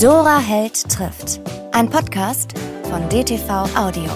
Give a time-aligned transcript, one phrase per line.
[0.00, 1.40] Dora Held trifft.
[1.72, 2.56] Ein Podcast
[2.88, 4.08] von DTV Audio.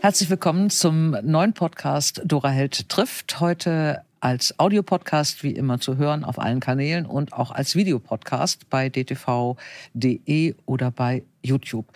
[0.00, 3.38] Herzlich willkommen zum neuen Podcast Dora Held trifft.
[3.38, 8.88] Heute als Audiopodcast wie immer zu hören auf allen Kanälen und auch als Videopodcast bei
[8.88, 11.86] dtv.de oder bei YouTube.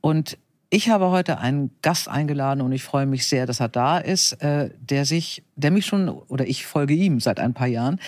[0.00, 0.38] Und
[0.74, 4.32] ich habe heute einen Gast eingeladen und ich freue mich sehr, dass er da ist,
[4.42, 8.00] äh, der sich, der mich schon, oder ich folge ihm seit ein paar Jahren,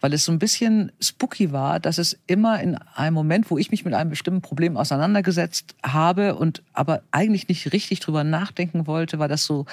[0.00, 3.72] weil es so ein bisschen spooky war, dass es immer in einem Moment, wo ich
[3.72, 9.18] mich mit einem bestimmten Problem auseinandergesetzt habe und aber eigentlich nicht richtig drüber nachdenken wollte,
[9.18, 9.66] weil das so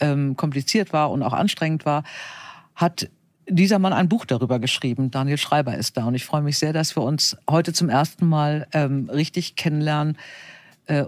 [0.00, 2.02] ähm, kompliziert war und auch anstrengend war,
[2.74, 3.08] hat
[3.48, 5.12] dieser Mann ein Buch darüber geschrieben.
[5.12, 8.26] Daniel Schreiber ist da und ich freue mich sehr, dass wir uns heute zum ersten
[8.26, 10.18] Mal ähm, richtig kennenlernen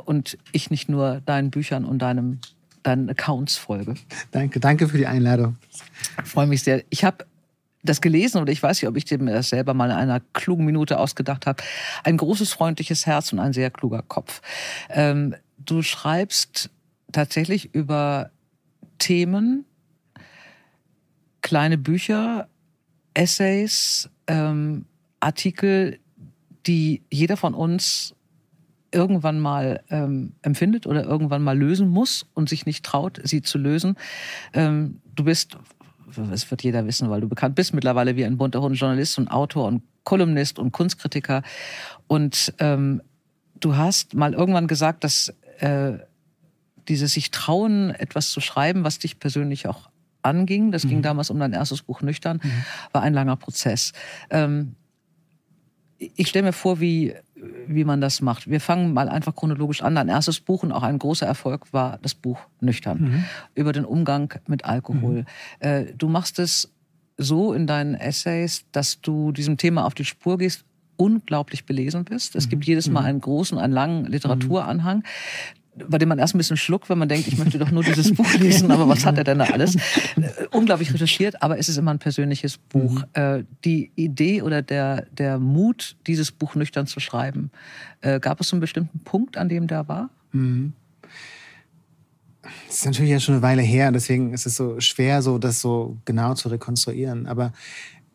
[0.05, 2.41] und ich nicht nur deinen Büchern und deinem,
[2.83, 3.95] deinen Accounts folge.
[4.31, 5.57] Danke, danke für die Einladung.
[6.25, 6.83] Ich freue mich sehr.
[6.91, 7.27] Ich habe
[7.87, 10.65] das gelesen und ich weiß nicht, ob ich mir das selber mal in einer klugen
[10.65, 11.63] Minute ausgedacht habe.
[12.05, 14.43] Ein großes, freundliches Herz und ein sehr kluger Kopf.
[14.91, 16.71] Ähm, du schreibst
[17.13, 18.31] tatsächlich über
[18.99, 19.65] Themen,
[21.43, 22.49] kleine Bücher,
[23.15, 24.85] Essays, ähm,
[25.21, 25.99] Artikel,
[26.67, 28.16] die jeder von uns
[28.97, 33.59] irgendwann mal ähm, empfindet oder irgendwann mal lösen muss und sich nicht traut, sie zu
[33.59, 33.97] lösen.
[34.55, 35.59] Ähm, du bist,
[36.17, 39.29] das wird jeder wissen, weil du bekannt bist mittlerweile wie ein bunter Hund, Journalist und
[39.29, 41.43] Autor und Kolumnist und Kunstkritiker.
[42.07, 43.03] Und ähm,
[43.61, 45.99] du hast mal irgendwann gesagt, dass äh,
[46.89, 49.91] dieses sich trauen, etwas zu schreiben, was dich persönlich auch
[50.23, 50.89] anging, das mhm.
[50.89, 52.65] ging damals um dein erstes Buch Nüchtern, mhm.
[52.93, 53.93] war ein langer Prozess.
[54.31, 54.75] Ähm,
[55.99, 57.15] ich stelle mir vor, wie,
[57.67, 58.49] wie man das macht.
[58.49, 59.95] Wir fangen mal einfach chronologisch an.
[59.95, 63.25] Dein erstes Buch und auch ein großer Erfolg war das Buch Nüchtern mhm.
[63.55, 65.21] über den Umgang mit Alkohol.
[65.21, 65.27] Mhm.
[65.61, 66.73] Äh, du machst es
[67.19, 70.65] so in deinen Essays, dass du diesem Thema auf die Spur gehst,
[70.97, 72.37] unglaublich belesen bist.
[72.37, 72.51] Es mhm.
[72.51, 73.07] gibt jedes Mal mhm.
[73.07, 75.03] einen großen, einen langen Literaturanhang
[75.89, 78.15] bei dem man erst ein bisschen schluckt, wenn man denkt, ich möchte doch nur dieses
[78.15, 79.77] Buch lesen, aber was hat er denn da alles?
[79.77, 79.81] Äh,
[80.53, 83.01] unglaublich recherchiert, aber es ist immer ein persönliches Buch.
[83.01, 83.05] Mhm.
[83.13, 87.51] Äh, die Idee oder der, der Mut, dieses Buch nüchtern zu schreiben,
[88.01, 90.11] äh, gab es einen bestimmten Punkt, an dem der war?
[90.33, 90.73] Mhm.
[92.67, 95.61] Das ist natürlich ja schon eine Weile her, deswegen ist es so schwer, so das
[95.61, 97.27] so genau zu rekonstruieren.
[97.27, 97.53] Aber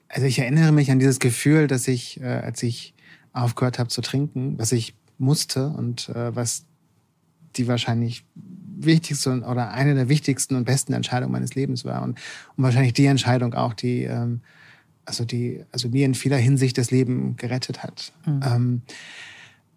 [0.08, 2.94] also ich erinnere mich an dieses Gefühl, dass ich, als ich
[3.34, 6.66] aufgehört habe zu trinken, was ich musste und was
[7.58, 8.24] die wahrscheinlich
[8.86, 12.02] wichtigste oder eine der wichtigsten und besten Entscheidungen meines Lebens war.
[12.02, 12.20] Und,
[12.56, 14.42] und wahrscheinlich die Entscheidung auch, die, ähm,
[15.06, 18.12] also die, also mir in vieler Hinsicht das Leben gerettet hat.
[18.26, 18.40] Mhm.
[18.44, 18.82] Ähm,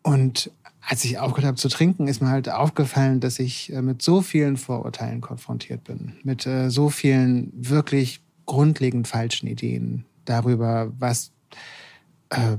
[0.02, 0.50] und
[0.86, 4.20] als ich aufgehört habe zu trinken, ist mir halt aufgefallen, dass ich äh, mit so
[4.20, 6.12] vielen Vorurteilen konfrontiert bin.
[6.22, 11.32] Mit äh, so vielen wirklich grundlegend falschen Ideen darüber, was
[12.28, 12.56] äh,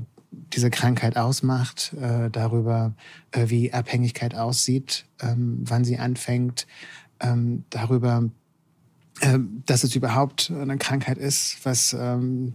[0.54, 2.94] diese Krankheit ausmacht, äh, darüber,
[3.32, 6.68] äh, wie Abhängigkeit aussieht, ähm, wann sie anfängt,
[7.20, 8.30] ähm, darüber,
[9.22, 12.54] äh, dass es überhaupt eine Krankheit ist, was ähm,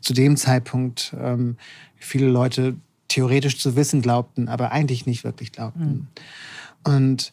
[0.00, 1.56] zu dem Zeitpunkt ähm,
[1.96, 2.76] viele Leute
[3.08, 6.08] theoretisch zu wissen glaubten, aber eigentlich nicht wirklich glaubten.
[6.86, 6.92] Mhm.
[6.92, 7.32] Und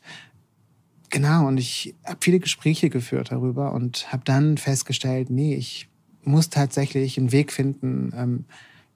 [1.10, 5.90] genau, und ich habe viele Gespräche geführt darüber und habe dann festgestellt, nee, ich
[6.24, 8.46] muss tatsächlich einen Weg finden, ähm,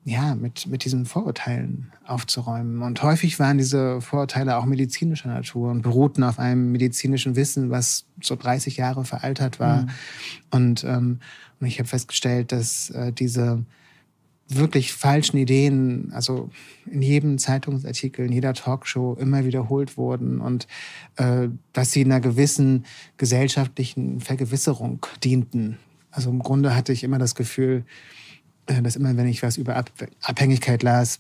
[0.08, 2.82] ja, mit, mit diesen Vorurteilen aufzuräumen.
[2.82, 8.06] Und häufig waren diese Vorurteile auch medizinischer Natur und beruhten auf einem medizinischen Wissen, was
[8.22, 9.82] so 30 Jahre veraltert war.
[9.82, 9.90] Mhm.
[10.50, 11.20] Und, ähm,
[11.60, 13.66] und ich habe festgestellt, dass äh, diese
[14.48, 16.52] wirklich falschen Ideen, also
[16.90, 20.68] in jedem Zeitungsartikel, in jeder Talkshow immer wiederholt wurden und
[21.18, 22.86] äh, dass sie einer gewissen
[23.18, 25.80] gesellschaftlichen Vergewisserung dienten.
[26.12, 27.84] Also im Grunde hatte ich immer das Gefühl,
[28.68, 29.92] dass immer, wenn ich was über Ab
[30.22, 31.20] Abhängigkeit las,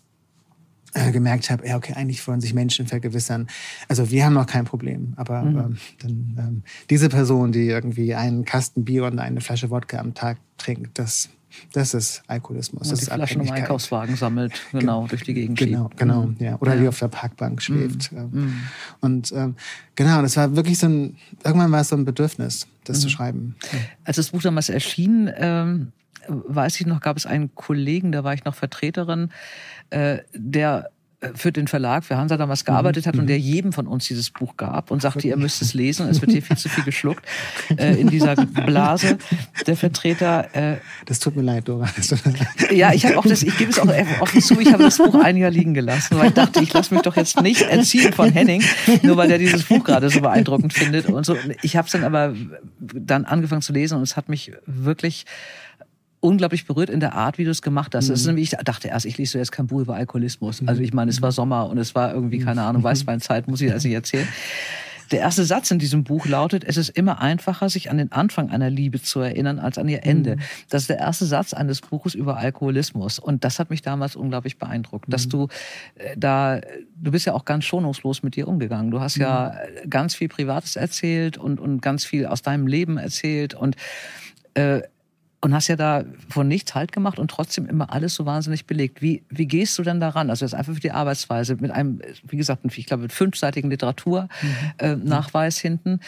[0.93, 3.47] äh, gemerkt habe, ja, okay, eigentlich wollen sich Menschen vergewissern.
[3.87, 5.57] Also wir haben noch kein Problem, aber mhm.
[5.57, 10.13] ähm, dann, ähm, diese Person, die irgendwie einen Kasten Bier und eine Flasche Wodka am
[10.13, 11.29] Tag trinkt, das,
[11.73, 12.83] das ist Alkoholismus.
[12.83, 15.97] Und das die ist Flaschen im Einkaufswagen sammelt, genau, Ge durch die Gegend Genau, schiebt.
[15.97, 16.35] genau, mhm.
[16.39, 16.57] ja.
[16.61, 16.81] Oder ja.
[16.81, 18.11] die auf der Parkbank schläft.
[18.11, 18.29] Mhm.
[18.31, 18.53] mhm.
[19.01, 19.55] Und ähm,
[19.95, 23.11] genau, das war wirklich so ein, irgendwann war es so ein Bedürfnis, das zu mhm.
[23.11, 23.55] schreiben.
[24.05, 25.91] Als das Buch damals erschien, ähm,
[26.27, 29.31] weiß ich noch, gab es einen Kollegen, da war ich noch Vertreterin,
[29.89, 33.07] äh, der äh, für den Verlag, für Hansa damals gearbeitet mhm.
[33.07, 33.27] hat und mhm.
[33.27, 36.31] der jedem von uns dieses Buch gab und sagte, ihr müsst es lesen, es wird
[36.31, 37.25] hier viel zu viel geschluckt
[37.77, 39.17] äh, in dieser Blase.
[39.65, 40.53] Der Vertreter.
[40.55, 40.77] Äh,
[41.07, 41.89] das tut mir leid, Dora.
[42.71, 43.89] ja, ich habe auch das, ich gebe es auch
[44.19, 46.93] offen zu, ich habe das Buch ein Jahr liegen gelassen, weil ich dachte, ich lasse
[46.93, 48.63] mich doch jetzt nicht erziehen von Henning,
[49.01, 51.35] nur weil er dieses Buch gerade so beeindruckend findet und so.
[51.63, 52.35] Ich habe es dann aber
[52.77, 55.25] dann angefangen zu lesen und es hat mich wirklich
[56.19, 58.05] unglaublich berührt in der Art, wie du es gemacht hast.
[58.05, 58.11] Mhm.
[58.11, 60.61] Das ist nämlich, ich dachte erst, ich lese so jetzt kein Buch über Alkoholismus.
[60.65, 63.71] Also ich meine, es war Sommer und es war irgendwie, keine Ahnung, Weißweinzeit, muss ich
[63.71, 64.27] das nicht erzählen.
[65.11, 68.49] Der erste Satz in diesem Buch lautet, es ist immer einfacher, sich an den Anfang
[68.49, 70.35] einer Liebe zu erinnern, als an ihr Ende.
[70.35, 70.41] Mhm.
[70.69, 73.19] Das ist der erste Satz eines Buches über Alkoholismus.
[73.19, 75.11] Und das hat mich damals unglaublich beeindruckt, mhm.
[75.11, 75.47] dass du
[75.95, 76.59] äh, da,
[76.95, 78.91] du bist ja auch ganz schonungslos mit dir umgegangen.
[78.91, 79.23] Du hast mhm.
[79.23, 79.55] ja
[79.89, 83.75] ganz viel Privates erzählt und, und ganz viel aus deinem Leben erzählt und
[84.55, 84.81] äh,
[85.47, 89.01] und hast ja da von nichts halt gemacht und trotzdem immer alles so wahnsinnig belegt.
[89.01, 90.29] Wie, wie gehst du denn daran?
[90.29, 95.63] Also jetzt einfach für die Arbeitsweise mit einem, wie gesagt, ich glaube, mit fünfseitigen Literaturnachweis
[95.63, 95.65] mhm.
[95.65, 95.99] äh, hinten.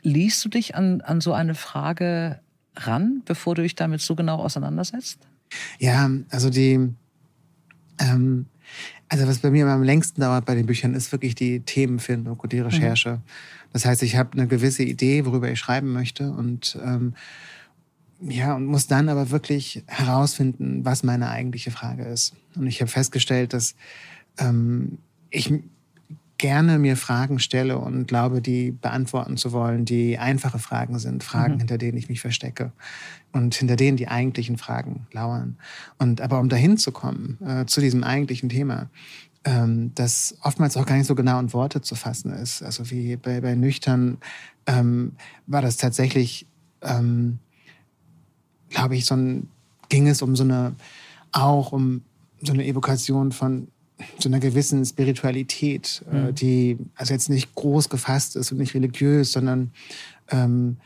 [0.00, 2.40] Liest du dich an, an so eine Frage
[2.74, 5.18] ran, bevor du dich damit so genau auseinandersetzt?
[5.78, 6.88] Ja, also die,
[7.98, 8.46] ähm,
[9.10, 12.50] also was bei mir am längsten dauert bei den Büchern, ist wirklich die Themenfindung und
[12.50, 12.68] die mhm.
[12.68, 13.10] Recherche.
[13.10, 13.22] Mhm.
[13.74, 17.12] Das heißt, ich habe eine gewisse Idee, worüber ich schreiben möchte und ähm,
[18.20, 22.34] ja, und muss dann aber wirklich herausfinden, was meine eigentliche Frage ist.
[22.54, 23.74] Und ich habe festgestellt, dass
[24.38, 24.98] ähm,
[25.30, 25.52] ich
[26.38, 31.54] gerne mir Fragen stelle und glaube, die beantworten zu wollen, die einfache Fragen sind, Fragen,
[31.54, 31.58] mhm.
[31.60, 32.72] hinter denen ich mich verstecke
[33.32, 35.56] und hinter denen die eigentlichen Fragen lauern.
[35.98, 38.90] Und aber um dahin zu kommen, äh, zu diesem eigentlichen Thema,
[39.44, 42.62] ähm, das oftmals auch gar nicht so genau in Worte zu fassen ist.
[42.62, 44.18] Also wie bei, bei Nüchtern
[44.66, 45.12] ähm,
[45.46, 46.46] war das tatsächlich
[46.82, 47.38] ähm,
[48.76, 49.48] glaube ich, so ein,
[49.88, 50.74] ging es um so eine,
[51.32, 52.02] auch um
[52.42, 53.68] so eine Evokation von
[54.18, 56.34] so einer gewissen Spiritualität, äh, mhm.
[56.34, 59.70] die also jetzt nicht groß gefasst ist und nicht religiös, sondern
[60.30, 60.76] ähm,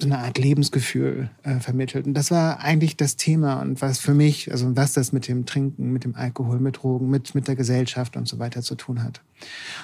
[0.00, 2.06] so eine Art Lebensgefühl äh, vermittelt.
[2.06, 5.44] Und das war eigentlich das Thema und was für mich, also was das mit dem
[5.44, 9.02] Trinken, mit dem Alkohol, mit Drogen, mit, mit der Gesellschaft und so weiter zu tun
[9.02, 9.20] hat.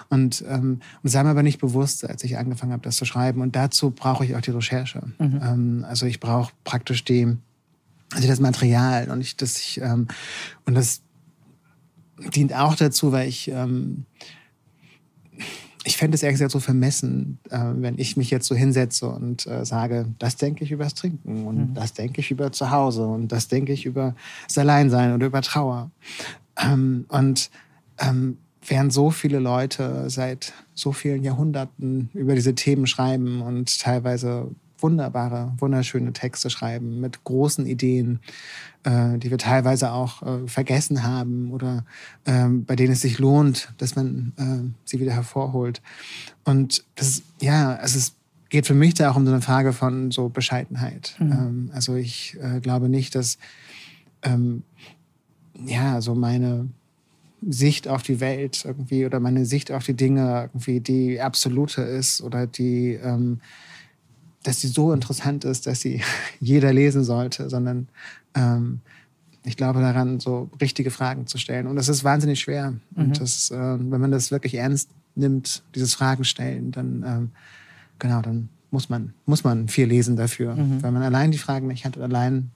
[0.09, 3.41] Und, ähm, und sei mir aber nicht bewusst, als ich angefangen habe, das zu schreiben.
[3.41, 5.03] Und dazu brauche ich auch die Recherche.
[5.19, 5.41] Mhm.
[5.43, 7.37] Ähm, also ich brauche praktisch die,
[8.13, 10.09] also das Material und ich, das ich, ähm,
[10.67, 11.03] und das
[12.35, 14.05] dient auch dazu, weil ich, ähm,
[15.87, 19.47] ich fände es ehrlich gesagt so vermessen, äh, wenn ich mich jetzt so hinsetze und
[19.47, 21.75] äh, sage, das denke ich über das Trinken und mhm.
[21.75, 24.15] das denke ich über zu Hause und das denke ich über
[24.47, 25.91] das Alleinsein oder über Trauer.
[26.57, 27.51] Ähm, und
[27.99, 34.51] ähm, während so viele Leute seit so vielen Jahrhunderten über diese Themen schreiben und teilweise
[34.79, 38.21] wunderbare, wunderschöne Texte schreiben mit großen Ideen,
[38.83, 41.85] äh, die wir teilweise auch äh, vergessen haben oder
[42.27, 45.81] ähm, bei denen es sich lohnt, dass man äh, sie wieder hervorholt.
[46.45, 48.15] Und das, ja, also es
[48.51, 51.17] geht für mich da auch um so eine Frage von so Bescheidenheit.
[51.19, 51.33] Mhm.
[51.33, 53.39] Ähm, also ich äh, glaube nicht, dass
[54.23, 54.65] ähm,
[55.65, 56.69] ja, so meine
[57.49, 62.23] Sicht auf die Welt irgendwie oder meine Sicht auf die Dinge irgendwie die absolute ist
[62.23, 63.41] oder die ähm,
[64.45, 66.03] dass sie so interessant ist, dass sie
[66.41, 67.89] jeder lesen sollte, sondern
[68.35, 68.81] ähm,
[69.45, 71.67] ich glaube daran, so richtige Fragen zu stellen.
[71.67, 72.71] Und das ist wahnsinnig schwer.
[72.71, 72.79] Mhm.
[72.97, 77.31] Und das, äh, wenn man das wirklich ernst nimmt, dieses Fragen stellen, dann ähm,
[77.99, 80.55] genau, dann muss man, muss man viel lesen dafür.
[80.57, 80.83] Mhm.
[80.83, 82.51] Weil man allein die Fragen nicht hat oder allein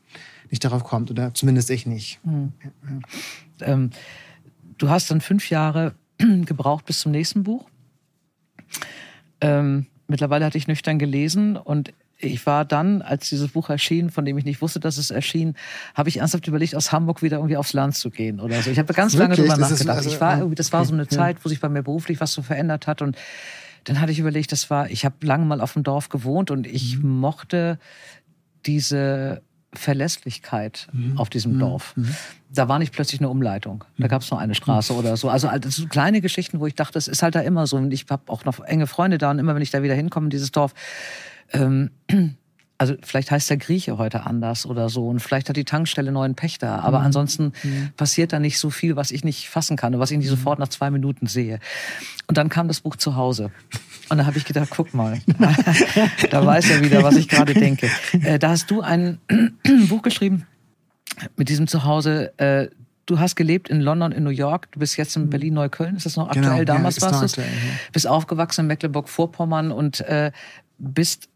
[0.51, 1.11] nicht darauf kommt.
[1.11, 2.21] Oder zumindest ich nicht.
[2.25, 2.53] Mhm.
[3.61, 3.67] Ja.
[3.67, 3.91] Ähm,
[4.79, 7.69] du hast dann fünf Jahre gebraucht bis zum nächsten Buch.
[9.41, 14.25] Ähm, mittlerweile hatte ich nüchtern gelesen und ich war dann, als dieses Buch erschien, von
[14.25, 15.55] dem ich nicht wusste, dass es erschien,
[15.95, 18.71] habe ich ernsthaft überlegt, aus Hamburg wieder irgendwie aufs Land zu gehen oder so.
[18.71, 19.39] Ich habe ganz Wirklich?
[19.39, 19.99] lange darüber nachgedacht.
[19.99, 22.33] Also, ich war irgendwie, das war so eine Zeit, wo sich bei mir beruflich was
[22.33, 23.17] so verändert hat und
[23.85, 26.67] dann hatte ich überlegt, das war, ich habe lange mal auf dem Dorf gewohnt und
[26.67, 27.21] ich mhm.
[27.21, 27.79] mochte
[28.67, 29.43] diese
[29.75, 31.19] Verlässlichkeit mhm.
[31.19, 31.59] auf diesem mhm.
[31.61, 31.97] Dorf.
[31.97, 32.15] Mhm.
[32.51, 33.85] Da war nicht plötzlich eine Umleitung.
[33.99, 34.09] Da mhm.
[34.09, 35.29] gab es nur eine Straße oder so.
[35.29, 37.77] Also, also so kleine Geschichten, wo ich dachte, es ist halt da immer so.
[37.77, 40.27] Und ich habe auch noch enge Freunde da und immer, wenn ich da wieder hinkomme
[40.27, 40.75] in dieses Dorf,
[41.53, 41.91] ähm,
[42.79, 46.37] also vielleicht heißt der Grieche heute anders oder so und vielleicht hat die Tankstelle neuen
[46.37, 47.07] Pächter, aber mhm.
[47.07, 47.91] ansonsten mhm.
[47.97, 50.37] passiert da nicht so viel, was ich nicht fassen kann und was ich nicht mhm.
[50.37, 51.59] sofort nach zwei Minuten sehe.
[52.29, 53.51] Und dann kam das Buch zu Hause
[54.09, 55.21] und da habe ich gedacht, guck mal,
[56.31, 57.91] da weiß er wieder, was ich gerade denke.
[58.13, 59.19] Äh, da hast du ein
[59.89, 60.47] Buch geschrieben
[61.37, 62.33] mit diesem Zuhause.
[62.39, 62.69] Äh,
[63.07, 65.31] du hast gelebt in London, in New York, du bist jetzt in mhm.
[65.31, 66.65] Berlin-Neukölln, ist das noch genau, aktuell?
[66.65, 67.41] Genau, Damals ja, warst du.
[67.41, 67.47] Ja.
[67.93, 70.31] Bist aufgewachsen in Mecklenburg-Vorpommern und äh,
[70.79, 71.29] bist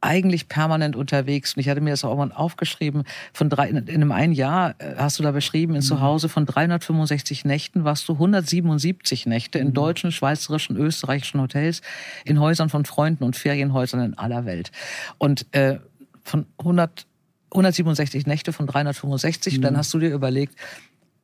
[0.00, 1.54] eigentlich permanent unterwegs.
[1.54, 3.04] Und ich hatte mir das auch irgendwann aufgeschrieben.
[3.32, 5.84] Von drei, in einem einen Jahr äh, hast du da beschrieben, in mhm.
[5.84, 9.74] Zuhause von 365 Nächten warst du 177 Nächte in mhm.
[9.74, 11.82] deutschen, schweizerischen, österreichischen Hotels,
[12.24, 14.70] in Häusern von Freunden und Ferienhäusern in aller Welt.
[15.18, 15.78] Und äh,
[16.22, 17.06] von 100,
[17.50, 19.58] 167 Nächte von 365, mhm.
[19.58, 20.54] und dann hast du dir überlegt,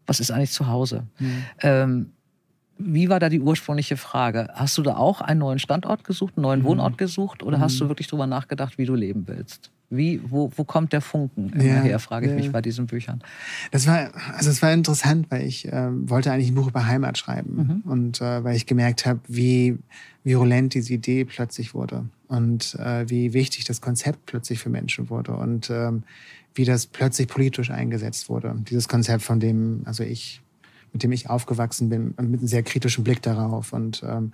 [0.07, 1.05] was ist eigentlich zu Hause?
[1.19, 1.45] Mhm.
[1.63, 2.13] Ähm,
[2.79, 4.49] wie war da die ursprüngliche Frage?
[4.55, 6.65] Hast du da auch einen neuen Standort gesucht, einen neuen mhm.
[6.65, 7.63] Wohnort gesucht oder mhm.
[7.63, 9.71] hast du wirklich darüber nachgedacht, wie du leben willst?
[9.91, 12.37] Wie, wo, wo kommt der Funken ja, her, frage ich ja.
[12.37, 13.23] mich bei diesen Büchern.
[13.71, 17.17] Das war, also es war interessant, weil ich äh, wollte eigentlich ein Buch über Heimat
[17.17, 17.91] schreiben mhm.
[17.91, 19.79] und äh, weil ich gemerkt habe, wie
[20.25, 25.37] virulent diese Idee plötzlich wurde und äh, wie wichtig das Konzept plötzlich für Menschen wurde
[25.37, 26.03] und ähm,
[26.55, 28.55] wie das plötzlich politisch eingesetzt wurde.
[28.69, 30.41] Dieses Konzept, von dem, also ich,
[30.95, 34.33] mit dem ich aufgewachsen bin, mit einem sehr kritischen Blick darauf und ähm,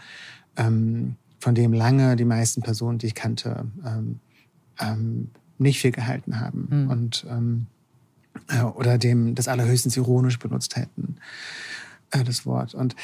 [0.57, 4.21] ähm, von dem lange die meisten Personen, die ich kannte, ähm,
[4.79, 6.91] ähm, nicht viel gehalten haben mhm.
[6.91, 7.67] und ähm,
[8.49, 11.17] äh, oder dem das allerhöchstens ironisch benutzt hätten,
[12.11, 12.75] äh, das Wort.
[12.75, 12.95] Und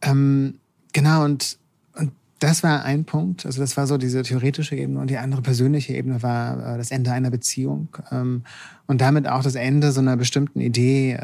[0.00, 1.58] genau, und,
[1.94, 3.46] und das war ein Punkt.
[3.46, 6.90] Also das war so diese theoretische Ebene und die andere persönliche Ebene war äh, das
[6.90, 7.88] Ende einer Beziehung
[8.86, 11.18] und damit auch das Ende so einer bestimmten Idee,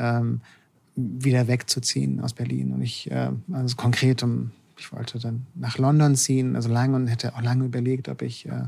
[0.97, 2.73] wieder wegzuziehen aus Berlin.
[2.73, 7.07] Und ich, äh, also konkret um, ich wollte dann nach London ziehen, also lange und
[7.07, 8.65] hätte auch lange überlegt, ob ich äh,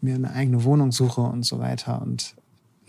[0.00, 2.00] mir eine eigene Wohnung suche und so weiter.
[2.02, 2.34] Und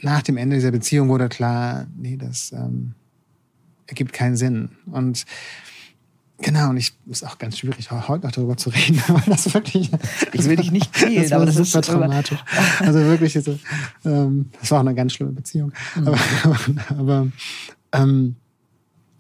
[0.02, 2.94] nach dem Ende dieser Beziehung wurde klar, nee, das ähm,
[3.88, 4.70] ergibt keinen Sinn.
[4.88, 5.26] Und
[6.40, 9.92] genau, und ich ist auch ganz schwierig, heute noch darüber zu reden, aber das wirklich.
[10.34, 12.44] Ich will dich nicht quälen, das aber das super ist traumatisch.
[12.80, 13.60] Also wirklich, so,
[14.06, 15.72] ähm, das war auch eine ganz schlimme Beziehung.
[15.96, 16.08] Mhm.
[16.08, 16.20] Aber,
[16.98, 17.28] aber
[17.94, 18.36] ähm,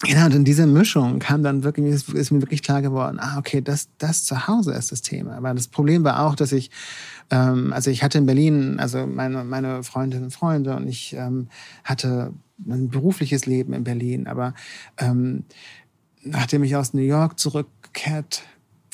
[0.03, 3.61] Genau, und in dieser Mischung kam dann wirklich, ist, mir wirklich klar geworden, ah, okay,
[3.61, 5.35] das, das zu Hause ist das Thema.
[5.35, 6.71] Aber das Problem war auch, dass ich,
[7.29, 11.49] ähm, also ich hatte in Berlin, also meine, meine Freundinnen und Freunde und ich ähm,
[11.83, 12.33] hatte
[12.67, 14.55] ein berufliches Leben in Berlin, aber
[14.97, 15.43] ähm,
[16.23, 18.43] nachdem ich aus New York zurückgekehrt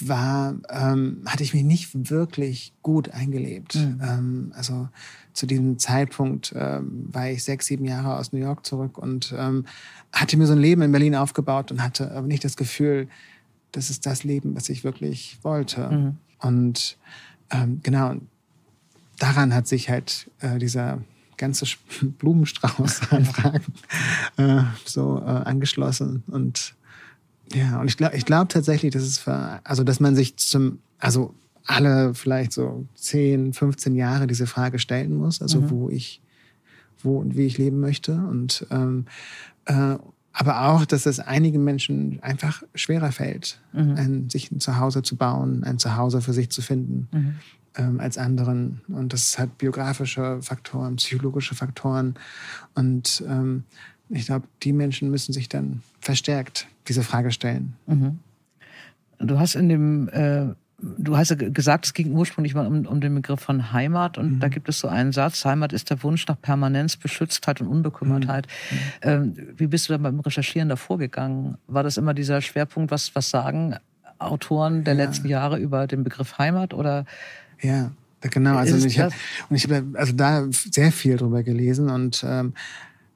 [0.02, 3.76] war, ähm, hatte ich mich nicht wirklich gut eingelebt.
[3.76, 4.02] Mhm.
[4.04, 4.90] Ähm, also
[5.38, 9.66] zu diesem Zeitpunkt ähm, war ich sechs, sieben Jahre aus New York zurück und ähm,
[10.12, 13.08] hatte mir so ein Leben in Berlin aufgebaut und hatte aber nicht das Gefühl,
[13.72, 15.90] das ist das Leben, was ich wirklich wollte.
[15.90, 16.18] Mhm.
[16.40, 16.98] Und
[17.52, 18.16] ähm, genau,
[19.20, 21.04] daran hat sich halt äh, dieser
[21.38, 21.68] ganze
[22.02, 23.74] Blumenstrauß an Fragen
[24.38, 26.24] äh, so äh, angeschlossen.
[26.26, 26.74] Und
[27.54, 30.80] ja, und ich glaube ich glaub tatsächlich, dass es für, also dass man sich zum,
[30.98, 31.36] also
[31.68, 35.70] alle vielleicht so 10, 15 Jahre diese Frage stellen muss, also mhm.
[35.70, 36.22] wo ich,
[37.04, 38.14] wo und wie ich leben möchte.
[38.14, 39.06] Und ähm,
[39.66, 39.98] äh,
[40.32, 43.96] aber auch, dass es einigen Menschen einfach schwerer fällt, mhm.
[43.96, 47.36] ein, sich ein Zuhause zu bauen, ein Zuhause für sich zu finden, mhm.
[47.76, 48.82] ähm, als anderen.
[48.88, 52.16] Und das hat biografische Faktoren, psychologische Faktoren.
[52.76, 53.64] Und ähm,
[54.10, 57.74] ich glaube, die Menschen müssen sich dann verstärkt diese Frage stellen.
[57.88, 58.20] Mhm.
[59.20, 63.02] Du hast in dem äh Du hast ja gesagt, es ging ursprünglich mal um, um
[63.02, 64.40] den Begriff von Heimat und mhm.
[64.40, 68.46] da gibt es so einen Satz, Heimat ist der Wunsch nach Permanenz, Beschütztheit und Unbekümmertheit.
[68.46, 68.78] Mhm.
[69.02, 71.58] Ähm, wie bist du da beim Recherchieren davor gegangen?
[71.66, 73.76] War das immer dieser Schwerpunkt, was, was sagen
[74.20, 75.06] Autoren der ja.
[75.06, 77.06] letzten Jahre über den Begriff Heimat oder?
[77.62, 77.92] Ja,
[78.22, 78.56] genau.
[78.56, 79.14] Also ich habe
[79.52, 82.54] hab also da sehr viel drüber gelesen und ähm,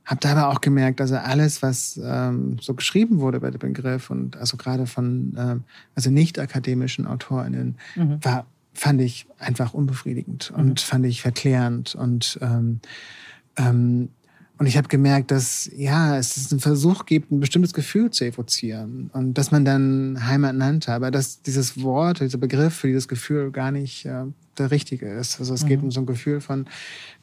[0.06, 4.10] habe da aber auch gemerkt, also alles, was ähm, so geschrieben wurde bei dem Begriff
[4.10, 5.64] und also gerade von ähm,
[5.96, 8.18] also nicht akademischen AutorInnen, mhm.
[8.24, 10.60] war, fand ich einfach unbefriedigend mhm.
[10.60, 12.80] und fand ich verklärend und ähm,
[13.58, 14.10] ähm,
[14.62, 19.10] und ich habe gemerkt, dass ja, es einen Versuch gibt, ein bestimmtes Gefühl zu evozieren
[19.12, 23.50] und dass man dann Heimat nannte, aber dass dieses Wort, dieser Begriff für dieses Gefühl
[23.50, 24.26] gar nicht äh,
[24.60, 25.40] der richtige ist.
[25.40, 25.68] Also es mhm.
[25.68, 26.68] geht um so ein Gefühl von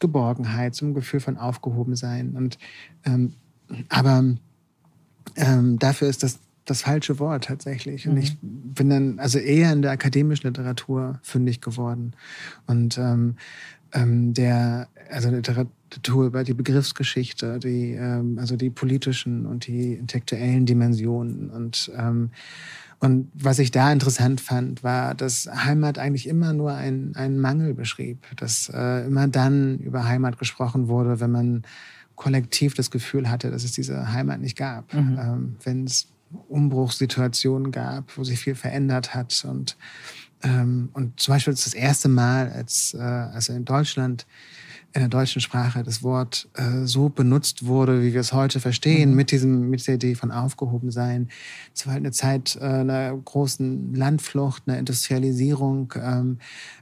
[0.01, 2.35] Geborgenheit, so ein Gefühl von Aufgehobensein.
[2.35, 2.59] Und
[3.05, 3.35] ähm,
[3.89, 4.25] aber
[5.37, 8.09] ähm, dafür ist das das falsche Wort tatsächlich.
[8.09, 8.21] Und mhm.
[8.21, 12.15] ich bin dann also eher in der akademischen Literatur fündig geworden.
[12.67, 13.37] Und ähm,
[13.93, 15.71] ähm, der, also Literatur
[16.07, 21.51] über die Begriffsgeschichte, die, ähm, also die politischen und die intellektuellen Dimensionen.
[21.51, 22.31] Und, ähm,
[23.01, 27.75] und was ich da interessant fand, war, dass Heimat eigentlich immer nur einen, einen Mangel
[27.75, 28.25] beschrieb.
[28.37, 31.63] Dass äh, immer dann über Heimat gesprochen wurde, wenn man
[32.17, 34.93] kollektiv das Gefühl hatte, dass es diese Heimat nicht gab.
[34.93, 35.19] Mhm.
[35.21, 36.09] Ähm, wenn es
[36.49, 39.77] Umbruchssituationen gab, wo sich viel verändert hat und
[40.43, 44.27] ähm, und zum Beispiel das erste Mal, als äh, also in Deutschland
[44.95, 49.11] in der deutschen Sprache das Wort äh, so benutzt wurde, wie wir es heute verstehen,
[49.11, 49.17] mhm.
[49.17, 51.29] mit diesem mit der Idee von aufgehoben sein.
[51.75, 56.39] Es war halt eine Zeit äh, einer großen Landflucht, einer Industrialisierung, ähm,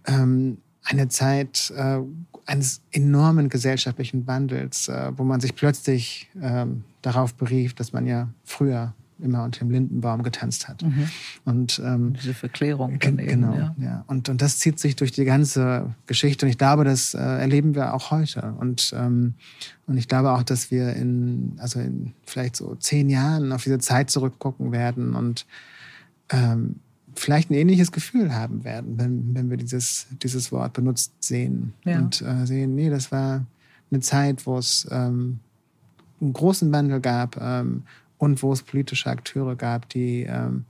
[0.06, 1.98] ähm, eine Zeit äh,
[2.46, 8.28] eines enormen gesellschaftlichen Wandels, äh, wo man sich plötzlich ähm, darauf berief, dass man ja
[8.44, 10.82] früher immer unter dem Lindenbaum getanzt hat.
[10.82, 11.08] Mhm.
[11.44, 12.99] Und ähm, diese Verklärung.
[13.00, 13.75] Eben, genau, ja.
[13.78, 14.04] ja.
[14.06, 16.46] Und, und das zieht sich durch die ganze Geschichte.
[16.46, 18.54] Und ich glaube, das äh, erleben wir auch heute.
[18.58, 19.35] Und, ähm,
[19.87, 23.78] und ich glaube auch, dass wir in, also in vielleicht so zehn Jahren auf diese
[23.78, 25.46] Zeit zurückgucken werden und
[26.30, 26.76] ähm,
[27.14, 31.73] vielleicht ein ähnliches Gefühl haben werden, wenn, wenn wir dieses, dieses Wort benutzt sehen.
[31.85, 31.99] Ja.
[31.99, 33.46] Und äh, sehen, nee, das war
[33.90, 35.40] eine Zeit, wo es ähm,
[36.20, 37.85] einen großen Wandel gab ähm,
[38.18, 40.64] und wo es politische Akteure gab, die ähm,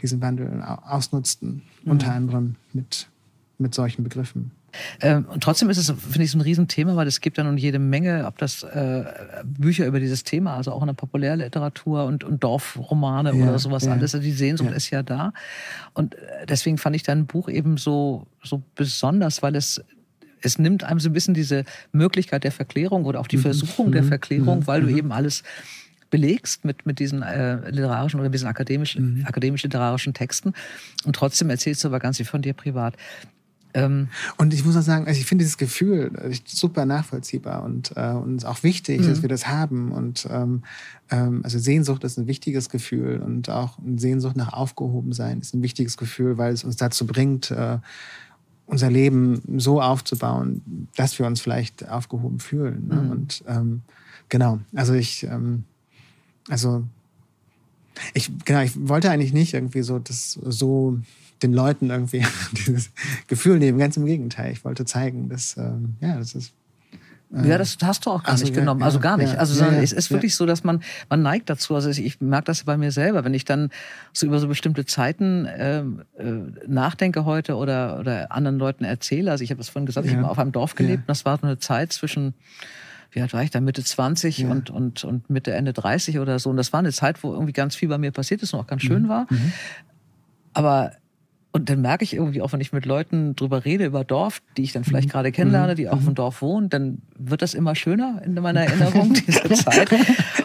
[0.00, 1.90] diesen Wandel ausnutzten, mhm.
[1.90, 3.08] unter anderem mit,
[3.58, 4.50] mit solchen Begriffen.
[5.00, 7.56] Ähm, und trotzdem ist es, finde ich, so ein Riesenthema, weil es gibt ja nun
[7.56, 9.04] jede Menge, ob das äh,
[9.44, 13.84] Bücher über dieses Thema, also auch in der Populärliteratur und, und Dorfromane ja, oder sowas
[13.84, 14.14] ja, alles.
[14.14, 14.76] Also die Sehnsucht ja.
[14.76, 15.32] ist ja da.
[15.92, 19.82] Und äh, deswegen fand ich dein Buch eben so, so besonders, weil es
[20.46, 23.42] es nimmt einem so ein bisschen diese Möglichkeit der Verklärung oder auch die mhm.
[23.42, 24.08] Versuchung der mhm.
[24.08, 24.66] Verklärung, mhm.
[24.66, 25.42] weil du eben alles
[26.14, 29.26] belegst mit, mit diesen äh, literarischen oder diesen akademischen, mhm.
[29.26, 30.52] akademisch-literarischen Texten.
[31.04, 32.94] Und trotzdem erzählst du aber ganz viel von dir privat.
[33.74, 36.12] Ähm und ich muss auch sagen, also ich finde dieses Gefühl
[36.46, 39.08] super nachvollziehbar und, äh, und auch wichtig, mhm.
[39.08, 39.90] dass wir das haben.
[39.90, 40.62] Und ähm,
[41.10, 45.96] ähm, also Sehnsucht ist ein wichtiges Gefühl und auch Sehnsucht nach Aufgehobensein ist ein wichtiges
[45.96, 47.78] Gefühl, weil es uns dazu bringt, äh,
[48.66, 52.86] unser Leben so aufzubauen, dass wir uns vielleicht aufgehoben fühlen.
[52.86, 53.02] Ne?
[53.02, 53.10] Mhm.
[53.10, 53.82] Und ähm,
[54.28, 55.64] genau, also ich, ähm,
[56.48, 56.84] also
[58.12, 60.98] ich, genau, ich wollte eigentlich nicht irgendwie so das so
[61.42, 62.24] den Leuten irgendwie
[62.66, 62.90] dieses
[63.26, 63.78] Gefühl nehmen.
[63.78, 64.52] Ganz im Gegenteil.
[64.52, 66.52] Ich wollte zeigen, dass ähm, ja, das ist
[67.42, 68.80] ja, das hast du auch gar also, nicht genommen.
[68.80, 69.32] Ja, also gar nicht.
[69.32, 71.74] Ja, also ja, es ist wirklich so, dass man, man neigt dazu.
[71.74, 73.70] Also ich merke das bei mir selber, wenn ich dann
[74.12, 76.24] so über so bestimmte Zeiten ähm, äh,
[76.68, 79.32] nachdenke heute oder, oder anderen Leuten erzähle.
[79.32, 81.38] Also ich habe es vorhin gesagt, ich habe auf einem Dorf gelebt und das war
[81.38, 82.34] so eine Zeit zwischen
[83.14, 84.50] wie alt war ich da, Mitte 20 ja.
[84.50, 86.50] und, und, und Mitte, Ende 30 oder so.
[86.50, 88.66] Und das war eine Zeit, wo irgendwie ganz viel bei mir passiert ist und auch
[88.66, 89.08] ganz schön mhm.
[89.08, 89.26] war.
[89.30, 89.52] Mhm.
[90.52, 90.92] Aber
[91.54, 94.64] und dann merke ich irgendwie auch, wenn ich mit Leuten drüber rede, über Dorf, die
[94.64, 95.12] ich dann vielleicht mhm.
[95.12, 96.08] gerade kennenlerne, die auch mhm.
[96.08, 99.88] im Dorf wohnen, dann wird das immer schöner in meiner Erinnerung, diese Zeit.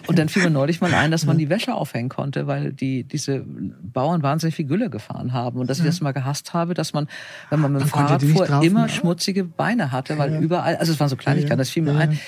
[0.05, 3.05] Und dann fiel mir neulich mal ein, dass man die Wäsche aufhängen konnte, weil die,
[3.05, 5.57] diese Bauern wahnsinnig viel Gülle gefahren haben.
[5.57, 7.07] Und dass ich das mal gehasst habe, dass man,
[7.49, 11.09] wenn man mit dem Fahrrad fuhr, immer schmutzige Beine hatte, weil überall, also es waren
[11.09, 12.19] so Kleinigkeiten, das fiel mir ein.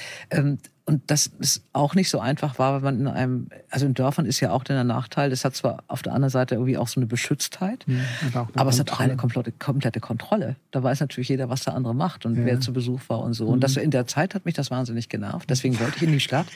[0.92, 4.26] Und das ist auch nicht so einfach war, weil man in einem, also in Dörfern
[4.26, 7.00] ist ja auch der Nachteil, das hat zwar auf der anderen Seite irgendwie auch so
[7.00, 10.58] eine Beschütztheit, ja, aber, aber es hat auch eine komplette, komplette Kontrolle.
[10.72, 12.44] Da weiß natürlich jeder, was der andere macht und ja.
[12.44, 13.48] wer zu Besuch war und so.
[13.48, 13.84] Und das mhm.
[13.84, 15.50] in der Zeit hat mich das wahnsinnig genervt.
[15.50, 16.48] Deswegen wollte ich in die Stadt.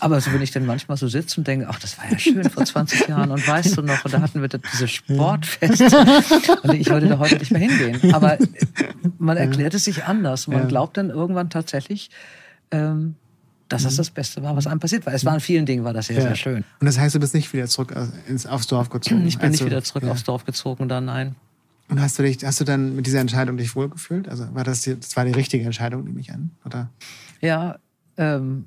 [0.00, 2.48] Aber so wenn ich dann manchmal so sitze und denke, ach, das war ja schön
[2.48, 5.84] vor 20 Jahren und weißt du noch, und da hatten wir diese Sportfeste.
[6.62, 8.14] Und ich wollte da heute nicht mehr hingehen.
[8.14, 8.38] Aber
[9.18, 10.48] man erklärt es sich anders.
[10.48, 12.08] Man glaubt dann irgendwann tatsächlich,
[12.70, 13.16] ähm,
[13.70, 13.96] dass das mhm.
[13.98, 15.14] das Beste war, was einem passiert war.
[15.14, 16.22] Es war in vielen Dingen war das sehr, ja.
[16.22, 16.64] sehr schön.
[16.80, 17.94] Und das heißt, du bist nicht wieder zurück
[18.26, 19.26] ins, aufs Dorf gezogen?
[19.26, 20.10] Ich bin also, nicht wieder zurück ja.
[20.10, 21.36] aufs Dorf gezogen, dann nein.
[21.88, 24.28] Und hast du dich, hast du dann mit dieser Entscheidung dich wohlgefühlt?
[24.28, 26.90] Also war das, die, das war die richtige Entscheidung, nehme ich an, oder?
[27.40, 27.78] Ja,
[28.16, 28.66] ähm,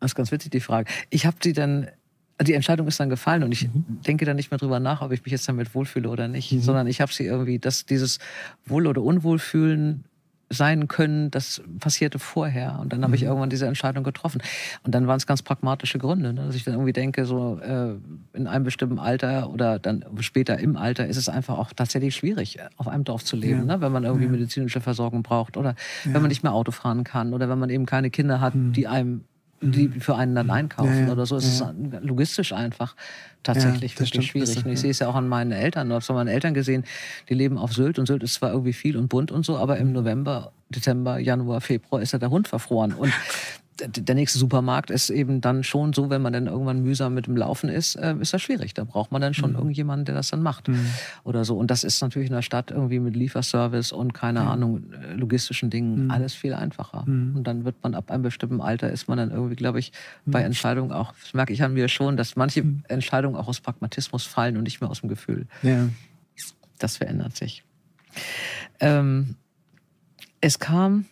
[0.00, 0.90] das ist ganz witzig, die Frage.
[1.08, 1.88] Ich habe sie dann,
[2.42, 3.84] die Entscheidung ist dann gefallen und ich mhm.
[4.06, 6.60] denke dann nicht mehr drüber nach, ob ich mich jetzt damit wohlfühle oder nicht, mhm.
[6.60, 8.18] sondern ich habe sie irgendwie, dass dieses
[8.66, 10.04] Wohl- oder Unwohlfühlen
[10.52, 12.78] sein können, das passierte vorher.
[12.80, 13.28] Und dann habe ich mhm.
[13.28, 14.42] irgendwann diese Entscheidung getroffen.
[14.82, 16.46] Und dann waren es ganz pragmatische Gründe, ne?
[16.46, 17.94] dass ich dann irgendwie denke, so äh,
[18.32, 22.58] in einem bestimmten Alter oder dann später im Alter ist es einfach auch tatsächlich schwierig,
[22.76, 23.76] auf einem Dorf zu leben, ja.
[23.76, 23.80] ne?
[23.80, 24.30] wenn man irgendwie ja.
[24.30, 26.14] medizinische Versorgung braucht oder ja.
[26.14, 28.72] wenn man nicht mehr Auto fahren kann oder wenn man eben keine Kinder hat, mhm.
[28.72, 29.24] die einem
[29.62, 30.00] die mhm.
[30.00, 31.36] für einen dann einkaufen ja, ja, oder so.
[31.36, 31.70] Es ja.
[31.70, 32.96] ist logistisch einfach
[33.42, 34.64] tatsächlich wirklich schwierig.
[34.64, 35.88] Und ich sehe es ja auch an meinen Eltern.
[35.88, 36.84] Ich habe so meine Eltern gesehen,
[37.28, 39.78] die leben auf Sylt und Sylt ist zwar irgendwie viel und bunt und so, aber
[39.78, 42.92] im November, Dezember, Januar, Februar ist ja der Hund verfroren.
[42.92, 43.12] Und
[43.80, 47.36] der nächste Supermarkt ist eben dann schon so, wenn man dann irgendwann mühsam mit dem
[47.36, 48.74] Laufen ist, äh, ist das schwierig.
[48.74, 49.56] Da braucht man dann schon mhm.
[49.56, 50.86] irgendjemanden, der das dann macht mhm.
[51.24, 51.56] oder so.
[51.56, 54.48] Und das ist natürlich in der Stadt irgendwie mit Lieferservice und keine mhm.
[54.48, 56.10] Ahnung äh, logistischen Dingen mhm.
[56.10, 57.04] alles viel einfacher.
[57.06, 57.36] Mhm.
[57.36, 59.92] Und dann wird man ab einem bestimmten Alter ist man dann irgendwie, glaube ich,
[60.26, 60.46] bei mhm.
[60.46, 61.14] Entscheidungen auch.
[61.20, 64.80] Das merke ich an mir schon, dass manche Entscheidungen auch aus Pragmatismus fallen und nicht
[64.80, 65.46] mehr aus dem Gefühl.
[65.62, 65.88] Ja.
[66.78, 67.64] Das verändert sich.
[68.80, 69.36] Ähm,
[70.40, 71.06] es kam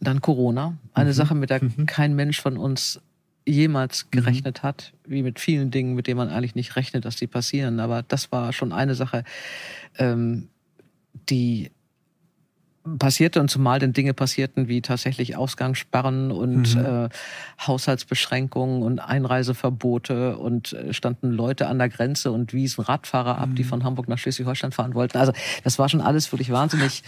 [0.00, 1.14] dann Corona, eine mhm.
[1.14, 1.86] Sache, mit der mhm.
[1.86, 3.00] kein Mensch von uns
[3.46, 4.10] jemals mhm.
[4.10, 7.80] gerechnet hat, wie mit vielen Dingen, mit denen man eigentlich nicht rechnet, dass die passieren.
[7.80, 9.24] Aber das war schon eine Sache,
[9.98, 10.48] ähm,
[11.28, 11.70] die
[12.98, 16.84] passierte und zumal denn Dinge passierten wie tatsächlich Ausgangssperren und mhm.
[16.84, 17.08] äh,
[17.66, 23.54] Haushaltsbeschränkungen und Einreiseverbote und äh, standen Leute an der Grenze und wiesen Radfahrer ab, mhm.
[23.56, 25.18] die von Hamburg nach Schleswig-Holstein fahren wollten.
[25.18, 25.32] Also
[25.64, 27.02] das war schon alles wirklich wahnsinnig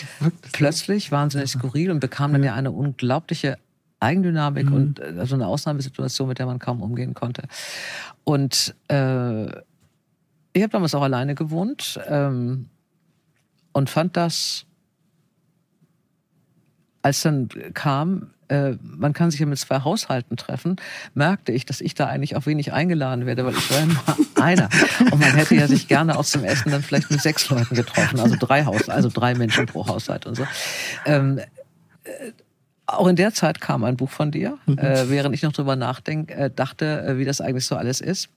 [0.53, 3.59] plötzlich, wahnsinnig skurril und bekam dann ja eine unglaubliche
[4.01, 4.75] Eigendynamik mhm.
[4.75, 7.45] und äh, also eine Ausnahmesituation, mit der man kaum umgehen konnte.
[8.25, 9.47] Und äh,
[10.53, 12.69] ich habe damals auch alleine gewohnt ähm,
[13.73, 14.66] und fand das,
[17.02, 20.76] als dann kam, äh, man kann sich ja mit zwei Haushalten treffen,
[21.14, 24.04] merkte ich, dass ich da eigentlich auch wenig eingeladen werde, weil ich war ja nur
[24.42, 24.68] einer.
[25.10, 28.18] Und man hätte ja sich gerne auch zum Essen dann vielleicht mit sechs Leuten getroffen,
[28.20, 30.46] also drei Haus, also drei Menschen pro Haushalt und so.
[31.06, 32.32] Ähm, äh,
[32.86, 34.78] auch in der Zeit kam ein Buch von dir, mhm.
[34.78, 38.28] äh, während ich noch drüber nachdenke, äh, dachte, äh, wie das eigentlich so alles ist.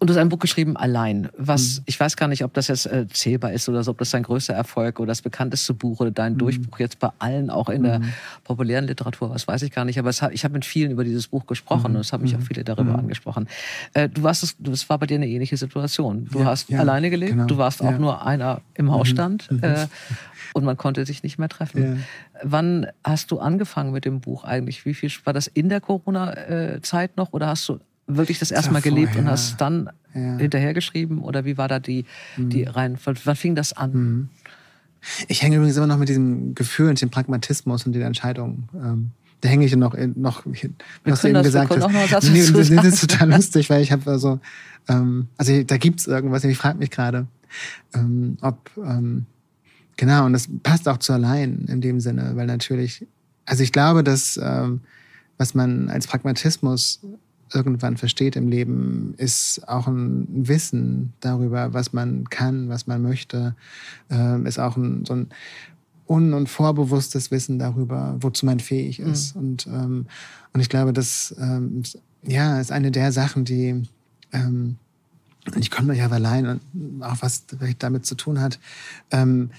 [0.00, 1.28] Und du hast ein Buch geschrieben, allein.
[1.36, 1.82] Was, mhm.
[1.84, 4.22] ich weiß gar nicht, ob das jetzt äh, zählbar ist oder so, ob das dein
[4.22, 6.38] größter Erfolg oder das bekannteste Buch oder dein mhm.
[6.38, 7.84] Durchbruch jetzt bei allen, auch in mhm.
[7.84, 8.00] der
[8.42, 9.98] populären Literatur, was weiß ich gar nicht.
[9.98, 11.96] Aber es, ich habe mit vielen über dieses Buch gesprochen mhm.
[11.96, 12.44] und es haben mich auch mhm.
[12.44, 13.00] viele darüber mhm.
[13.00, 13.46] angesprochen.
[13.92, 16.28] Äh, du warst, es, das war bei dir eine ähnliche Situation.
[16.32, 17.44] Du ja, hast ja, alleine gelebt, genau.
[17.44, 17.98] du warst auch ja.
[17.98, 19.50] nur einer im Hausstand.
[19.60, 19.86] Äh,
[20.54, 22.04] und man konnte sich nicht mehr treffen.
[22.42, 24.84] Wann hast du angefangen mit dem Buch eigentlich?
[24.86, 27.78] Wie viel war das in der Corona-Zeit noch oder hast du
[28.16, 30.36] wirklich das erste Mal gelebt und hast dann ja.
[30.36, 31.18] hinterhergeschrieben?
[31.20, 32.04] Oder wie war da die,
[32.36, 32.50] mhm.
[32.50, 33.92] die rein, wann fing das an?
[33.92, 34.28] Mhm.
[35.28, 38.68] Ich hänge übrigens immer noch mit diesem Gefühl und dem Pragmatismus und den Entscheidungen.
[38.74, 40.70] Ähm, da hänge ich noch, noch wir
[41.04, 41.78] was du eben das, gesagt hast.
[41.78, 44.38] Noch was nee, das, das ist total lustig, weil ich habe also,
[44.88, 47.26] ähm, also da gibt's irgendwas, ich frage mich gerade,
[47.94, 49.24] ähm, ob, ähm,
[49.96, 53.06] genau, und das passt auch zu allein in dem Sinne, weil natürlich,
[53.46, 54.82] also ich glaube, dass ähm,
[55.38, 57.00] was man als Pragmatismus
[57.52, 63.54] irgendwann versteht im Leben, ist auch ein Wissen darüber, was man kann, was man möchte,
[64.10, 65.28] äh, ist auch ein, so ein
[66.08, 69.12] un- und vorbewusstes Wissen darüber, wozu man fähig mhm.
[69.12, 69.34] ist.
[69.34, 69.42] Mhm.
[69.42, 70.06] Und, ähm,
[70.52, 71.82] und ich glaube, das ähm,
[72.22, 73.82] ja, ist eine der Sachen, die
[74.32, 74.76] ähm,
[75.56, 77.44] ich komme ja allein und auch was
[77.78, 78.58] damit zu tun hat,
[79.10, 79.50] ähm,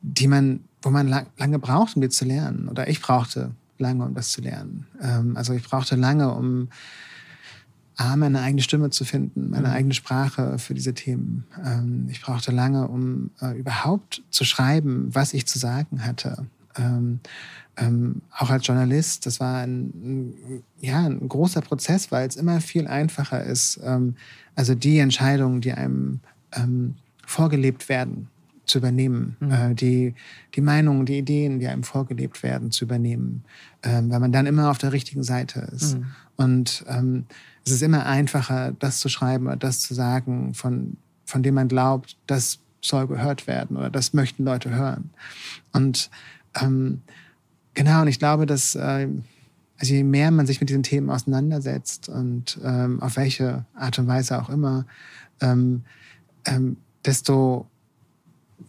[0.00, 2.68] die man, wo man lang, lange braucht, um die zu lernen.
[2.68, 4.86] Oder ich brauchte lange, um das zu lernen.
[5.02, 6.68] Ähm, also ich brauchte lange, um
[7.98, 9.74] A, meine eigene Stimme zu finden, meine mhm.
[9.74, 11.44] eigene Sprache für diese Themen.
[11.64, 16.46] Ähm, ich brauchte lange, um äh, überhaupt zu schreiben, was ich zu sagen hatte.
[16.76, 17.18] Ähm,
[17.76, 22.60] ähm, auch als Journalist, das war ein, ein, ja, ein großer Prozess, weil es immer
[22.60, 24.14] viel einfacher ist, ähm,
[24.54, 26.20] also die Entscheidungen, die einem
[26.54, 26.94] ähm,
[27.26, 28.28] vorgelebt werden,
[28.64, 29.50] zu übernehmen, mhm.
[29.50, 30.14] äh, die,
[30.54, 33.42] die Meinungen, die Ideen, die einem vorgelebt werden, zu übernehmen,
[33.82, 35.96] ähm, weil man dann immer auf der richtigen Seite ist.
[35.96, 36.06] Mhm.
[36.36, 37.24] Und ähm,
[37.68, 41.68] es ist immer einfacher, das zu schreiben oder das zu sagen, von, von dem man
[41.68, 45.10] glaubt, das soll gehört werden oder das möchten Leute hören.
[45.72, 46.10] Und
[46.60, 47.02] ähm,
[47.74, 49.08] genau, und ich glaube, dass äh,
[49.78, 54.08] also je mehr man sich mit diesen Themen auseinandersetzt und ähm, auf welche Art und
[54.08, 54.86] Weise auch immer,
[55.40, 55.84] ähm,
[56.46, 57.68] ähm, desto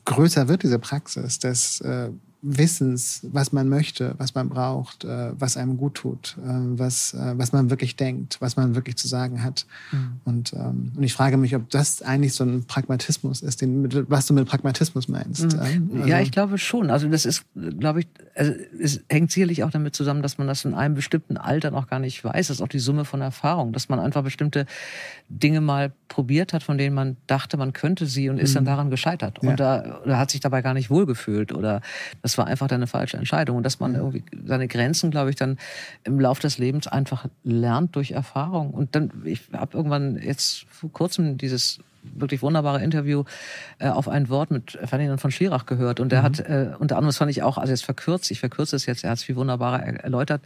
[0.05, 2.09] größer wird diese Praxis, des äh,
[2.41, 7.37] Wissens, was man möchte, was man braucht, äh, was einem gut tut, äh, was, äh,
[7.37, 9.65] was man wirklich denkt, was man wirklich zu sagen hat.
[9.91, 10.21] Mhm.
[10.23, 14.25] Und, ähm, und ich frage mich, ob das eigentlich so ein Pragmatismus ist, den, was
[14.25, 15.53] du mit Pragmatismus meinst.
[15.53, 15.59] Mhm.
[15.59, 16.89] Also, ja, ich glaube schon.
[16.89, 17.43] Also das ist,
[17.77, 21.35] glaube ich, also es hängt sicherlich auch damit zusammen, dass man das in einem bestimmten
[21.35, 22.47] Alter noch gar nicht weiß.
[22.47, 24.65] Das ist auch die Summe von Erfahrung, dass man einfach bestimmte
[25.27, 28.67] Dinge mal probiert hat, von denen man dachte, man könnte sie und ist dann mhm.
[28.67, 29.39] daran gescheitert.
[29.41, 29.49] Ja.
[29.49, 31.81] Und da, da hat sich dabei gar nicht wohlgefühlt oder
[32.21, 33.57] das war einfach dann eine falsche Entscheidung.
[33.57, 35.57] Und dass man irgendwie seine Grenzen, glaube ich, dann
[36.03, 38.71] im Laufe des Lebens einfach lernt durch Erfahrung.
[38.71, 43.23] Und dann, ich habe irgendwann jetzt vor kurzem dieses wirklich wunderbare Interview
[43.79, 45.99] äh, auf ein Wort mit Ferdinand von Schirach gehört.
[45.99, 46.25] Und der mhm.
[46.25, 49.03] hat äh, unter anderem, das fand ich auch, also jetzt verkürzt, ich verkürze es jetzt,
[49.03, 50.41] er hat es viel wunderbarer erläutert,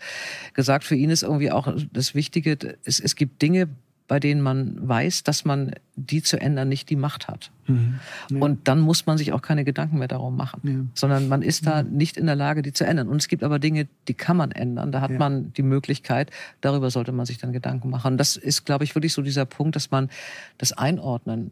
[0.53, 3.69] gesagt, für ihn ist irgendwie auch das Wichtige, es, es gibt Dinge,
[4.13, 7.49] bei denen man weiß, dass man die zu ändern nicht die Macht hat.
[7.65, 7.99] Mhm.
[8.29, 8.41] Ja.
[8.41, 10.85] Und dann muss man sich auch keine Gedanken mehr darum machen, ja.
[10.93, 11.97] sondern man ist da mhm.
[11.97, 13.07] nicht in der Lage, die zu ändern.
[13.07, 14.91] Und es gibt aber Dinge, die kann man ändern.
[14.91, 15.17] Da hat ja.
[15.17, 16.29] man die Möglichkeit,
[16.61, 18.11] darüber sollte man sich dann Gedanken machen.
[18.11, 20.09] Und das ist, glaube ich, wirklich so dieser Punkt, dass man
[20.59, 21.49] das Einordnen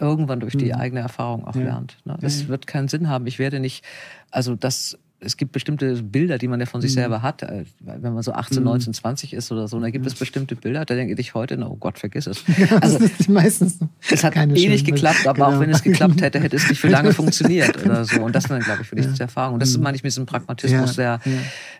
[0.00, 0.80] irgendwann durch die mhm.
[0.80, 1.96] eigene Erfahrung auch lernt.
[2.04, 2.18] Ne?
[2.20, 3.28] Das wird keinen Sinn haben.
[3.28, 3.84] Ich werde nicht,
[4.32, 7.00] also das es gibt bestimmte Bilder, die man ja von sich mhm.
[7.00, 10.14] selber hat, äh, wenn man so 18, 19, 20 ist oder so, da gibt es
[10.14, 12.44] bestimmte Bilder, da denke ich heute, oh Gott, vergiss es.
[12.80, 13.78] also, meistens
[14.10, 15.56] es hat eh nicht geklappt, aber genau.
[15.56, 18.22] auch wenn es geklappt hätte, hätte es nicht für lange funktioniert oder so.
[18.22, 19.24] Und das sind dann, glaube ich, für dich ja.
[19.24, 19.54] Erfahrung.
[19.54, 19.82] Und das mhm.
[19.82, 21.18] meine ich mit diesem Pragmatismus, ja.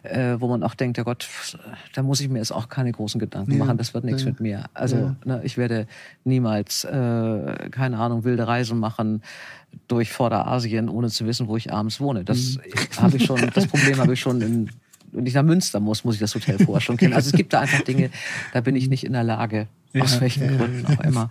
[0.03, 1.29] der, äh, wo man auch denkt, ja Gott,
[1.95, 4.65] da muss ich mir jetzt auch keine großen Gedanken machen, das wird nichts mit mir.
[4.75, 5.87] Also ne, ich werde
[6.25, 9.23] niemals, äh, keine Ahnung, wilde Reisen machen,
[9.89, 12.25] durch Vorderasien, ohne zu wissen, wo ich abends wohne.
[12.25, 13.03] Das mhm.
[13.03, 14.71] habe ich schon, das Problem habe ich schon in,
[15.13, 17.15] wenn ich nach Münster muss, muss ich das Hotel vorher schon kennen.
[17.15, 18.11] Also es gibt da einfach Dinge,
[18.53, 21.31] da bin ich nicht in der Lage, ja, aus welchen ja, Gründen auch immer.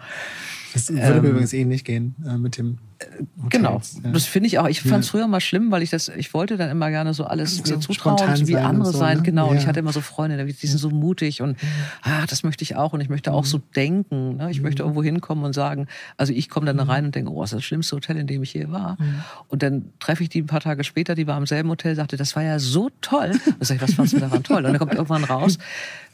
[0.73, 2.77] Das würde ähm, mir übrigens eh nicht gehen äh, mit dem.
[2.99, 4.11] Hotels, genau, ja.
[4.11, 4.67] das finde ich auch.
[4.67, 7.23] Ich fand es früher mal schlimm, weil ich das, ich wollte dann immer gerne so
[7.23, 9.17] alles so zutrauen, wie andere so, sein.
[9.19, 9.23] Ne?
[9.23, 11.57] Genau, und ich hatte immer so Freunde, die sind so mutig und
[12.01, 13.47] ah, das möchte ich auch und ich möchte auch mhm.
[13.47, 14.35] so denken.
[14.35, 14.51] Ne?
[14.51, 14.63] Ich mhm.
[14.63, 16.91] möchte irgendwo hinkommen und sagen, also ich komme dann mhm.
[16.91, 18.97] rein und denke, oh, das ist das schlimmste Hotel, in dem ich je war.
[18.99, 19.23] Mhm.
[19.47, 22.17] Und dann treffe ich die ein paar Tage später, die war im selben Hotel, sagte,
[22.17, 23.31] das war ja so toll.
[23.59, 24.65] Da sag ich, was fandst du daran toll?
[24.65, 25.57] Und dann kommt irgendwann raus,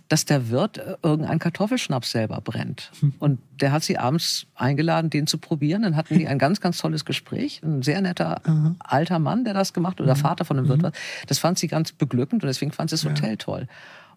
[0.08, 2.92] dass der Wirt äh, irgendeinen Kartoffelschnaps selber brennt.
[3.00, 3.14] Hm.
[3.20, 5.82] Und der hat sie abends eingeladen, den zu probieren.
[5.82, 7.62] Dann hatten die ein ganz, ganz tolles Gespräch.
[7.64, 8.76] Ein sehr netter mhm.
[8.80, 10.20] alter Mann, der das gemacht hat, oder mhm.
[10.20, 10.84] Vater von dem Wirt mhm.
[10.84, 10.92] war.
[11.28, 13.36] Das fand sie ganz beglückend und deswegen fand sie das Hotel ja.
[13.38, 13.68] toll.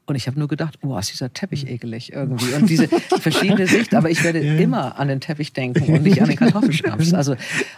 [0.07, 1.69] Und ich habe nur gedacht, oh, ist dieser Teppich hm.
[1.69, 2.55] ekelig irgendwie.
[2.55, 4.55] Und diese verschiedene Sicht, aber ich werde ja.
[4.55, 7.13] immer an den Teppich denken und nicht an den Kartoffelschnaps.
[7.13, 7.33] Also,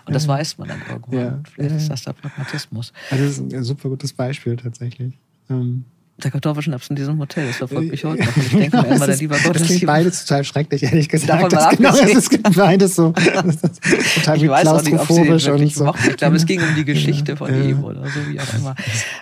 [0.05, 1.19] und das weiß man dann irgendwann.
[1.19, 1.41] Ja.
[1.53, 2.93] Vielleicht ist das der Pragmatismus.
[3.11, 5.19] Also das ist ein super gutes Beispiel tatsächlich.
[5.49, 5.85] Ähm
[6.25, 8.37] der Kartoffelschnaps in diesem Hotel, das verfolgt mich heute noch.
[8.37, 11.53] Ich denke mir immer, der lieber Gott, das klingt beides total schrecklich, ehrlich gesagt.
[11.53, 13.13] Das genau, es gibt beides so
[14.15, 15.95] total ich weiß auch nicht, ob sie und so.
[16.09, 17.63] Ich glaube, es ging um die Geschichte von ja.
[17.63, 18.75] ihm oder so, wie auch immer.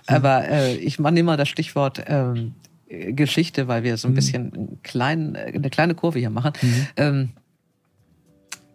[0.07, 2.55] Aber äh, ich nehme mal das Stichwort ähm,
[2.89, 4.15] Geschichte, weil wir so ein mhm.
[4.15, 6.53] bisschen klein, eine kleine Kurve hier machen.
[6.63, 6.87] Mhm.
[6.97, 7.29] Ähm,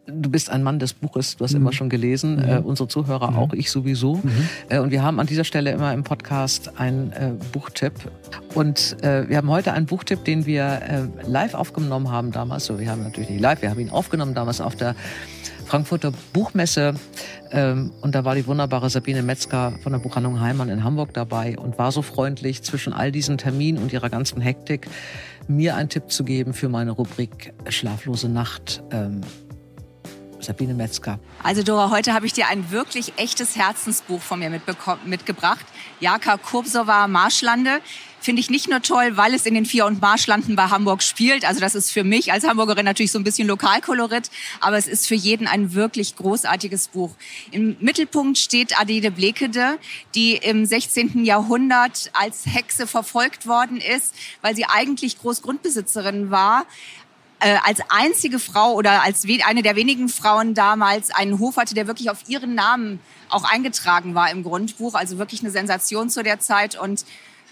[0.05, 1.61] Du bist ein Mann des Buches, du hast mhm.
[1.61, 2.49] immer schon gelesen, mhm.
[2.49, 3.37] äh, unsere Zuhörer mhm.
[3.37, 4.15] auch, ich sowieso.
[4.17, 4.49] Mhm.
[4.67, 7.93] Äh, und wir haben an dieser Stelle immer im Podcast einen äh, Buchtipp.
[8.53, 12.65] Und äh, wir haben heute einen Buchtipp, den wir äh, live aufgenommen haben damals.
[12.65, 14.93] So, wir haben natürlich nicht live, wir haben ihn aufgenommen damals auf der
[15.67, 16.95] Frankfurter Buchmesse.
[17.51, 21.57] Ähm, und da war die wunderbare Sabine Metzger von der Buchhandlung Heimann in Hamburg dabei
[21.57, 24.89] und war so freundlich zwischen all diesen Terminen und ihrer ganzen Hektik,
[25.47, 28.83] mir einen Tipp zu geben für meine Rubrik Schlaflose Nacht.
[28.91, 29.21] Ähm,
[30.43, 31.19] Sabine Metzger.
[31.41, 34.49] Also Dora, heute habe ich dir ein wirklich echtes Herzensbuch von mir
[35.05, 35.65] mitgebracht.
[35.99, 37.79] Jaka Kurbsova Marschlande.
[38.19, 41.43] Finde ich nicht nur toll, weil es in den Vier- und Marschlanden bei Hamburg spielt.
[41.43, 45.07] Also das ist für mich als Hamburgerin natürlich so ein bisschen Lokalkolorit, aber es ist
[45.07, 47.11] für jeden ein wirklich großartiges Buch.
[47.51, 49.77] Im Mittelpunkt steht Adele Blekede,
[50.15, 51.25] die im 16.
[51.25, 56.65] Jahrhundert als Hexe verfolgt worden ist, weil sie eigentlich Großgrundbesitzerin war
[57.39, 61.87] äh, als einzige Frau oder als eine der wenigen Frauen damals einen Hof hatte, der
[61.87, 64.95] wirklich auf ihren Namen auch eingetragen war im Grundbuch.
[64.95, 67.05] Also wirklich eine Sensation zu der Zeit und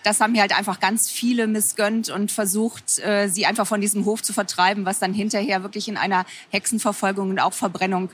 [0.03, 4.05] das haben mir halt einfach ganz viele missgönnt und versucht, äh, sie einfach von diesem
[4.05, 8.09] Hof zu vertreiben, was dann hinterher wirklich in einer Hexenverfolgung und auch Verbrennung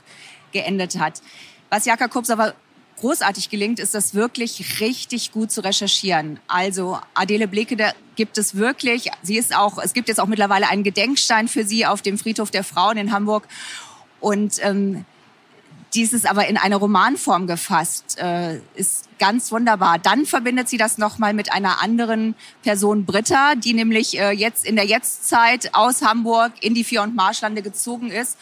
[0.52, 1.22] geendet hat.
[1.70, 2.54] Was Jaka Kups aber
[2.98, 6.40] großartig gelingt, ist das wirklich richtig gut zu recherchieren.
[6.48, 10.68] Also Adele Bleke, da gibt es wirklich, sie ist auch, es gibt jetzt auch mittlerweile
[10.68, 13.46] einen Gedenkstein für sie auf dem Friedhof der Frauen in Hamburg.
[14.20, 15.04] Und ähm,
[15.94, 19.98] dies ist aber in eine Romanform gefasst, äh, ist ganz wunderbar.
[19.98, 24.76] Dann verbindet sie das nochmal mit einer anderen Person, Britta, die nämlich äh, jetzt in
[24.76, 28.36] der Jetztzeit aus Hamburg in die Vier- und Marschlande gezogen ist.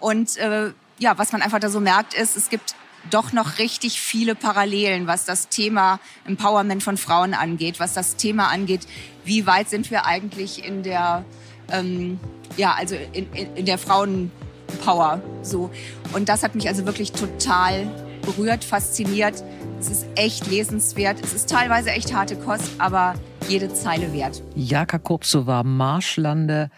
[0.00, 2.74] Und äh, ja, was man einfach da so merkt, ist, es gibt
[3.10, 8.48] doch noch richtig viele Parallelen, was das Thema Empowerment von Frauen angeht, was das Thema
[8.48, 8.86] angeht,
[9.24, 11.24] wie weit sind wir eigentlich in der,
[11.70, 12.18] ähm,
[12.56, 15.70] ja, also in, in, in der Frauenpower so.
[16.12, 17.86] Und das hat mich also wirklich total
[18.22, 19.42] berührt, fasziniert.
[19.80, 21.18] Es ist echt lesenswert.
[21.22, 23.14] Es ist teilweise echt harte Kost, aber
[23.48, 24.42] jede Zeile wert.
[24.54, 25.00] Jaka
[25.46, 26.70] war Marschlande.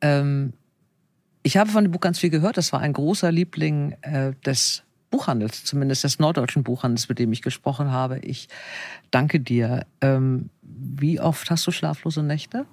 [0.00, 0.52] Ähm,
[1.42, 2.56] ich habe von dem Buch ganz viel gehört.
[2.56, 7.42] Das war ein großer Liebling äh, des Buchhandels, zumindest des norddeutschen Buchhandels, mit dem ich
[7.42, 8.18] gesprochen habe.
[8.18, 8.48] Ich
[9.10, 9.86] danke dir.
[10.00, 12.66] Ähm, wie oft hast du schlaflose Nächte?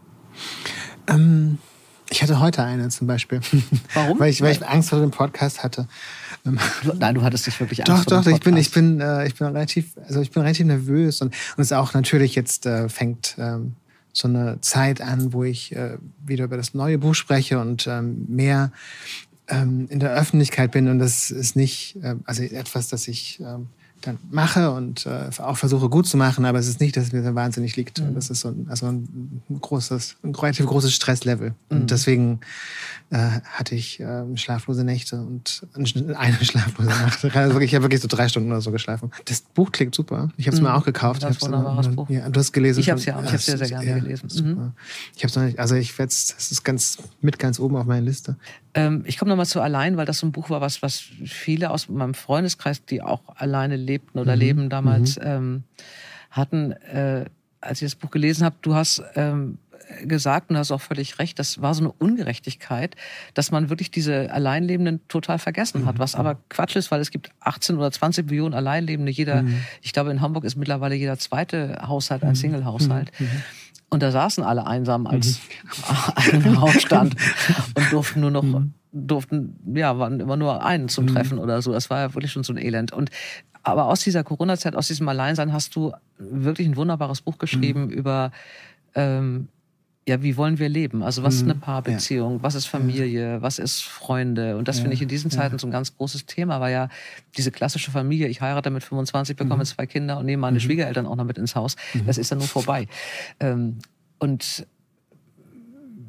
[1.07, 1.59] Ähm,
[2.09, 3.41] ich hatte heute eine zum Beispiel.
[3.93, 4.19] Warum?
[4.19, 5.87] weil, ich, weil ich Angst vor dem Podcast hatte.
[6.45, 6.59] Ähm,
[6.97, 8.45] Nein, du hattest nicht wirklich Angst doch, vor dem Podcast.
[8.45, 11.27] Doch, ich bin, ich bin, äh, ich bin relativ, also ich bin relativ nervös und,
[11.27, 13.75] und es ist auch natürlich jetzt äh, fängt ähm,
[14.13, 18.25] so eine Zeit an, wo ich äh, wieder über das neue Buch spreche und ähm,
[18.29, 18.71] mehr
[19.47, 23.67] ähm, in der Öffentlichkeit bin und das ist nicht, äh, also etwas, das ich ähm,
[24.05, 27.13] dann mache und äh, auch versuche gut zu machen, aber es ist nicht, dass es
[27.13, 27.99] mir so wahnsinnig liegt.
[27.99, 28.15] Mhm.
[28.15, 31.53] Das ist so ein, also ein großes, ein relativ großes Stresslevel.
[31.69, 31.77] Mhm.
[31.77, 32.39] Und deswegen
[33.09, 37.25] äh, hatte ich äh, schlaflose Nächte und eine schlaflose Nacht.
[37.35, 39.11] Also ich habe wirklich so drei Stunden oder so geschlafen.
[39.25, 40.29] Das Buch klingt super.
[40.37, 40.67] Ich habe es mhm.
[40.67, 41.23] mir auch gekauft.
[41.23, 42.09] Das wunderbares Buch.
[42.09, 42.79] Ja, du hast gelesen.
[42.79, 43.23] Ich habe es ja auch.
[43.23, 44.29] Ich habe sehr, sehr gerne ja, gelesen.
[44.33, 44.71] Mhm.
[45.15, 45.59] Ich habe es noch nicht.
[45.59, 46.27] Also ich werde es.
[46.35, 48.37] Das ist ganz mit ganz oben auf meiner Liste.
[48.75, 51.71] Ähm, ich komme nochmal zu allein, weil das so ein Buch war, was was viele
[51.71, 54.39] aus meinem Freundeskreis, die auch alleine lebten oder mhm.
[54.39, 55.23] leben damals, mhm.
[55.25, 55.63] ähm,
[56.29, 56.71] hatten.
[56.73, 57.25] Äh,
[57.61, 59.57] als ich das Buch gelesen habe, du hast ähm,
[60.03, 62.95] gesagt, und du hast auch völlig recht, das war so eine Ungerechtigkeit,
[63.33, 67.29] dass man wirklich diese Alleinlebenden total vergessen hat, was aber Quatsch ist, weil es gibt
[67.39, 69.11] 18 oder 20 Millionen Alleinlebende.
[69.11, 69.61] Jeder, mhm.
[69.81, 72.35] ich glaube, in Hamburg ist mittlerweile jeder zweite Haushalt ein mhm.
[72.35, 73.11] Single-Haushalt.
[73.19, 73.43] Mhm.
[73.89, 75.39] Und da saßen alle einsam als
[76.31, 76.33] mhm.
[76.45, 77.15] ein Hausstand
[77.75, 78.73] und durften nur noch mhm.
[78.91, 81.13] durften, ja, waren immer nur einen zum mhm.
[81.13, 81.71] Treffen oder so.
[81.71, 82.91] Das war ja wirklich schon so ein Elend.
[82.91, 83.09] Und
[83.63, 87.89] aber aus dieser Corona-Zeit, aus diesem Alleinsein hast du wirklich ein wunderbares Buch geschrieben mhm.
[87.89, 88.31] über
[88.93, 89.49] ähm,
[90.07, 91.01] ja, wie wollen wir leben?
[91.01, 91.61] Also was ist eine mhm.
[91.61, 92.33] Paarbeziehung?
[92.37, 92.43] Ja.
[92.43, 93.41] Was ist Familie?
[93.41, 94.55] Was ist Freunde?
[94.55, 94.83] Und das ja.
[94.83, 95.59] finde ich in diesen Zeiten ja.
[95.59, 96.89] so ein ganz großes Thema, weil ja
[97.37, 99.65] diese klassische Familie, ich heirate mit 25, bekomme mhm.
[99.65, 100.61] zwei Kinder und nehme meine mhm.
[100.61, 102.05] Schwiegereltern auch noch mit ins Haus, mhm.
[102.05, 102.87] das ist dann nur vorbei.
[103.39, 103.79] Ähm,
[104.19, 104.67] und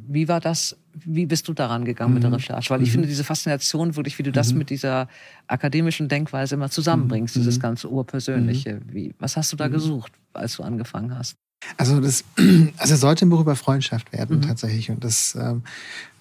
[0.08, 0.76] wie war das?
[0.92, 2.36] Wie bist du daran gegangen mit der mhm.
[2.36, 2.68] Recherche?
[2.70, 2.92] Weil ich mhm.
[2.92, 5.08] finde diese Faszination wirklich, wie du das mit dieser
[5.46, 8.80] akademischen Denkweise immer zusammenbringst, dieses ganze Urpersönliche.
[8.86, 11.36] Wie, was hast du da gesucht, als du angefangen hast?
[11.76, 12.24] Also das,
[12.76, 14.42] also es sollte ein Buch über Freundschaft werden mhm.
[14.42, 14.90] tatsächlich.
[14.90, 15.62] Und das ähm,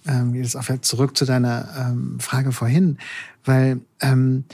[0.08, 2.98] ähm, jetzt auch zurück zu deiner ähm, Frage vorhin,
[3.43, 4.45] weil ähm,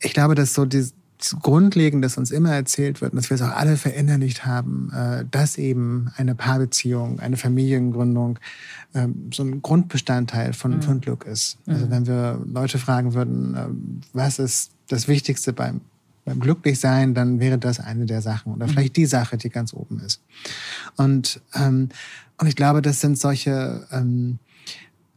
[0.00, 0.94] ich glaube, dass so dieses
[1.42, 5.24] Grundlegende, das uns immer erzählt wird, und dass wir es auch alle verinnerlicht haben, äh,
[5.30, 8.38] dass eben eine Paarbeziehung, eine Familiengründung
[8.94, 10.82] äh, so ein Grundbestandteil von, mhm.
[10.82, 11.58] von Glück ist.
[11.66, 11.90] Also mhm.
[11.90, 13.66] wenn wir Leute fragen würden, äh,
[14.12, 15.82] was ist das Wichtigste beim
[16.30, 18.70] beim Glücklichsein, dann wäre das eine der Sachen oder mhm.
[18.70, 20.22] vielleicht die Sache, die ganz oben ist.
[20.96, 21.88] Und, ähm,
[22.38, 24.38] und ich glaube, das sind solche, ähm,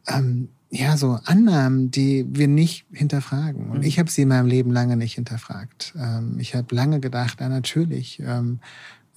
[0.07, 3.69] ähm, ja, so Annahmen, die wir nicht hinterfragen.
[3.69, 3.83] Und mhm.
[3.83, 5.93] ich habe sie in meinem Leben lange nicht hinterfragt.
[5.95, 8.59] Ähm, ich habe lange gedacht, na natürlich, ähm,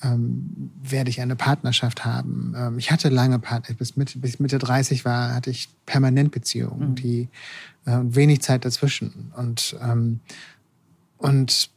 [0.02, 2.54] ähm, werde ich eine Partnerschaft haben.
[2.54, 6.90] Ähm, ich hatte lange Partner, bis Mitte, bis Mitte 30 war, hatte ich permanent Beziehungen,
[6.90, 6.94] mhm.
[6.96, 7.28] die
[7.86, 9.32] äh, wenig Zeit dazwischen.
[9.34, 10.20] Und, ähm,
[11.16, 11.70] und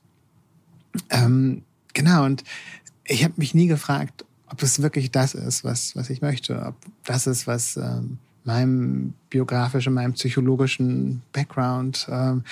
[1.09, 2.43] ähm, genau, und
[3.05, 6.75] ich habe mich nie gefragt, ob es wirklich das ist, was, was ich möchte, ob
[7.05, 12.43] das ist, was ähm, meinem biografischen, meinem psychologischen Background, ähm,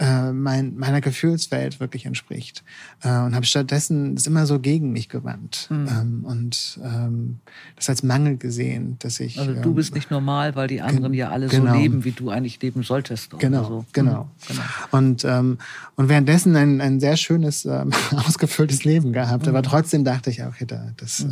[0.00, 2.62] äh, mein, meiner Gefühlswelt wirklich entspricht.
[3.02, 5.88] Äh, und habe stattdessen das immer so gegen mich gewandt mhm.
[5.88, 7.38] ähm, und ähm,
[7.76, 9.38] das als Mangel gesehen, dass ich.
[9.38, 11.72] Also du bist ähm, nicht normal, weil die anderen ja alle genau.
[11.72, 13.30] so leben, wie du eigentlich leben solltest.
[13.38, 13.86] Genau, so.
[13.92, 14.24] genau.
[14.24, 14.62] Mhm, genau.
[14.92, 15.58] Und, ähm,
[15.96, 19.44] und währenddessen ein, ein sehr schönes, ähm, ausgefülltes Leben gehabt.
[19.44, 19.50] Mhm.
[19.50, 21.26] Aber trotzdem dachte ich, okay, da, das.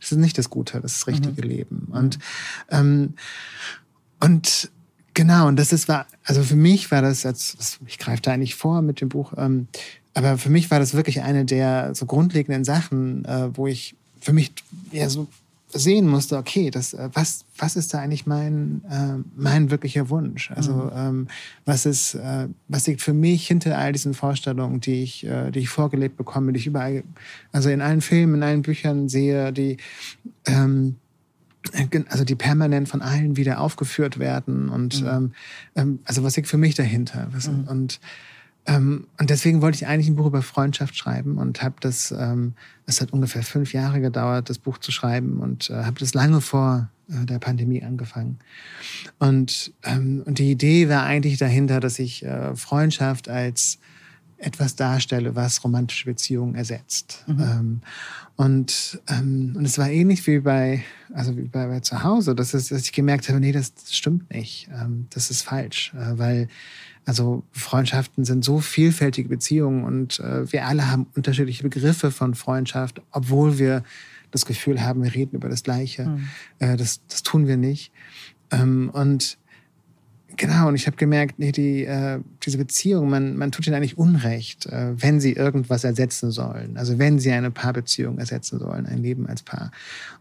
[0.00, 0.02] Mhm.
[0.02, 1.48] Das ist nicht das Gute, das, ist das richtige mhm.
[1.48, 1.88] Leben.
[1.92, 2.18] Und,
[2.70, 3.14] ähm,
[4.20, 4.70] und
[5.14, 8.54] genau, und das ist war, also für mich war das jetzt, ich greife da eigentlich
[8.54, 9.68] vor mit dem Buch, ähm,
[10.14, 14.32] aber für mich war das wirklich eine der so grundlegenden Sachen, äh, wo ich für
[14.32, 14.52] mich
[14.90, 15.28] ja so
[15.72, 20.50] sehen musste, okay, das, äh, was, was ist da eigentlich mein, äh, mein wirklicher Wunsch?
[20.50, 20.90] Also mhm.
[20.94, 21.28] ähm,
[21.64, 25.60] was ist, äh, was liegt für mich hinter all diesen Vorstellungen, die ich, äh, die
[25.60, 27.04] ich vorgelebt bekomme, die ich überall,
[27.52, 29.76] also in allen Filmen, in allen Büchern sehe, die
[30.46, 30.96] ähm,
[32.08, 35.08] also die permanent von allen wieder aufgeführt werden und mhm.
[35.08, 35.32] ähm,
[35.76, 37.28] ähm also was liegt für mich dahinter?
[37.32, 37.64] Was, mhm.
[37.68, 38.00] Und
[38.66, 42.54] ähm, und deswegen wollte ich eigentlich ein Buch über Freundschaft schreiben und habe das, ähm,
[42.86, 46.40] es hat ungefähr fünf Jahre gedauert, das Buch zu schreiben und äh, habe das lange
[46.40, 48.38] vor äh, der Pandemie angefangen.
[49.18, 53.78] Und, ähm, und die Idee war eigentlich dahinter, dass ich äh, Freundschaft als
[54.40, 57.24] etwas darstelle, was romantische Beziehungen ersetzt.
[57.26, 57.40] Mhm.
[57.40, 57.80] Ähm,
[58.36, 62.54] und, ähm, und es war ähnlich wie bei, also wie bei, bei zu Hause, dass,
[62.54, 64.68] es, dass ich gemerkt habe, nee, das, stimmt nicht.
[64.72, 66.48] Ähm, das ist falsch, äh, weil
[67.06, 73.02] also Freundschaften sind so vielfältige Beziehungen und äh, wir alle haben unterschiedliche Begriffe von Freundschaft,
[73.10, 73.82] obwohl wir
[74.30, 76.06] das Gefühl haben, wir reden über das Gleiche.
[76.06, 76.28] Mhm.
[76.58, 77.92] Äh, das, das tun wir nicht.
[78.52, 79.38] Ähm, und
[80.36, 83.98] genau, und ich habe gemerkt, nee, die, äh, diese Beziehung, man, man tut ihnen eigentlich
[83.98, 86.76] Unrecht, äh, wenn sie irgendwas ersetzen sollen.
[86.76, 89.70] Also wenn sie eine Paarbeziehung ersetzen sollen, ein Leben als Paar.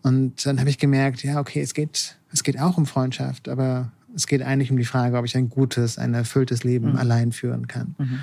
[0.01, 3.91] Und dann habe ich gemerkt, ja, okay, es geht, es geht auch um Freundschaft, aber
[4.15, 6.97] es geht eigentlich um die Frage, ob ich ein gutes, ein erfülltes Leben mhm.
[6.97, 7.95] allein führen kann.
[7.97, 8.19] Mhm.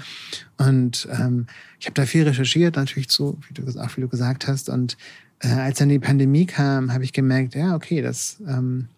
[0.59, 1.47] Und ähm,
[1.79, 4.69] ich habe da viel recherchiert, natürlich so, wie du auch wie du gesagt hast.
[4.69, 4.97] Und
[5.41, 8.89] äh, als dann die Pandemie kam, habe ich gemerkt, ja, okay, das ähm,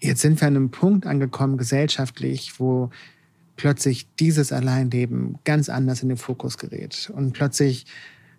[0.00, 2.90] jetzt sind wir an einem Punkt angekommen gesellschaftlich, wo
[3.56, 7.12] plötzlich dieses Alleinleben ganz anders in den Fokus gerät.
[7.14, 7.86] Und plötzlich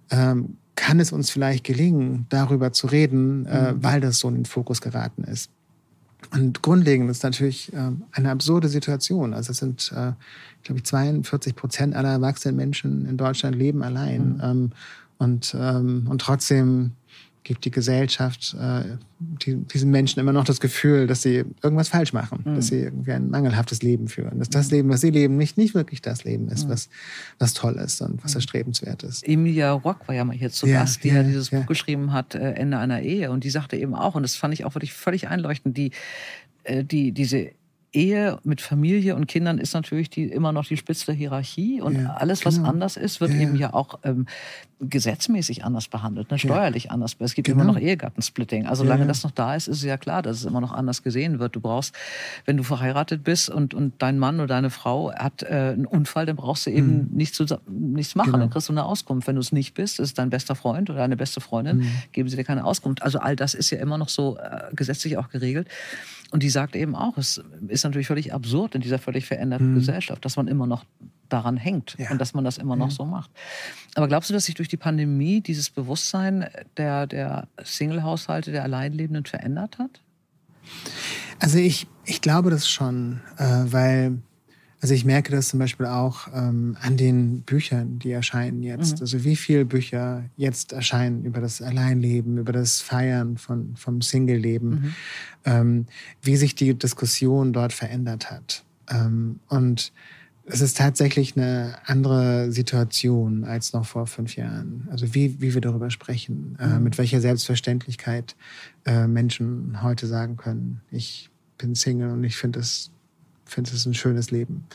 [0.10, 3.84] ähm, kann es uns vielleicht gelingen, darüber zu reden, äh, mhm.
[3.84, 5.52] weil das so in den Fokus geraten ist.
[6.30, 9.34] Und grundlegend ist natürlich äh, eine absurde Situation.
[9.34, 10.14] Also es sind, äh,
[10.64, 14.36] glaube ich, 42 Prozent aller erwachsenen Menschen in Deutschland leben allein.
[14.36, 14.42] Mhm.
[14.44, 14.72] Ähm,
[15.18, 16.94] und, ähm, und trotzdem
[17.44, 22.14] gibt die Gesellschaft äh, die, diesen Menschen immer noch das Gefühl, dass sie irgendwas falsch
[22.14, 22.56] machen, mhm.
[22.56, 24.78] dass sie irgendwie ein mangelhaftes Leben führen, dass das mhm.
[24.78, 26.72] Leben, was sie leben, nicht, nicht wirklich das Leben ist, mhm.
[26.72, 26.90] was,
[27.40, 28.38] was toll ist und was mhm.
[28.38, 29.28] erstrebenswert ist.
[29.28, 31.60] Emilia Rock war ja mal hier zu ja, Gast, die ja, ja dieses ja.
[31.60, 34.54] Buch geschrieben hat, äh, Ende einer Ehe, und die sagte eben auch, und das fand
[34.54, 35.92] ich auch wirklich völlig einleuchtend, die,
[36.64, 37.52] äh, die, diese
[37.94, 42.02] Ehe mit Familie und Kindern ist natürlich die, immer noch die Spitze der Hierarchie und
[42.02, 42.70] Ja, alles, was genau.
[42.70, 43.68] anders ist, wird Ja, eben ja.
[43.70, 44.28] ja auch ähm,
[44.80, 46.40] gesetzmäßig anders behandelt, ne?
[46.40, 47.16] steuerlich anders.
[47.20, 47.62] Es gibt Genau.
[47.64, 48.66] immer noch Ehegattensplitting.
[48.66, 49.08] Also Ja, solange ja.
[49.10, 51.56] das noch da ist, ist es ja klar, dass es immer noch anders gesehen wird.
[51.56, 51.94] Du brauchst,
[52.46, 56.26] wenn du verheiratet bist und, und dein Mann oder deine Frau hat äh, einen Unfall,
[56.26, 58.30] dann brauchst du eben nichts, zu, nichts machen.
[58.30, 58.32] Mhm.
[58.34, 58.44] Genau.
[58.46, 59.28] Dann kriegst du eine Auskunft.
[59.28, 61.88] Wenn du es nicht bist, ist dein bester Freund oder deine beste Freundin, Mhm.
[62.14, 63.02] geben sie dir keine Auskunft.
[63.04, 65.68] Also all das ist ja immer noch so äh, gesetzlich auch geregelt.
[66.32, 70.24] Und die sagt eben auch, es ist natürlich völlig absurd in dieser völlig veränderten Gesellschaft,
[70.26, 70.86] dass man immer noch
[71.30, 72.04] daran hängt Mhm.
[72.06, 72.12] Ja.
[72.12, 73.30] und dass man das immer noch so macht.
[73.96, 79.26] Aber glaubst du, dass sich durch die Pandemie dieses Bewusstsein der, der Single-Haushalte, der Alleinlebenden
[79.26, 80.02] verändert hat?
[81.40, 84.20] Also ich, ich glaube das schon, äh, weil
[84.82, 89.00] also ich merke das zum Beispiel auch ähm, an den Büchern, die erscheinen jetzt.
[89.00, 94.96] Also wie viele Bücher jetzt erscheinen über das Alleinleben, über das Feiern von, vom Single-Leben,
[95.46, 95.86] ähm,
[96.24, 98.64] wie sich die Diskussion dort verändert hat.
[98.90, 99.94] Ähm, und
[100.46, 104.88] es ist tatsächlich eine andere Situation als noch vor fünf Jahren.
[104.90, 108.36] Also wie, wie wir darüber sprechen, äh, mit welcher Selbstverständlichkeit
[108.86, 111.30] äh, Menschen heute sagen können, ich
[111.60, 112.90] bin Single und ich finde es
[113.54, 114.66] finde es ein schönes Leben.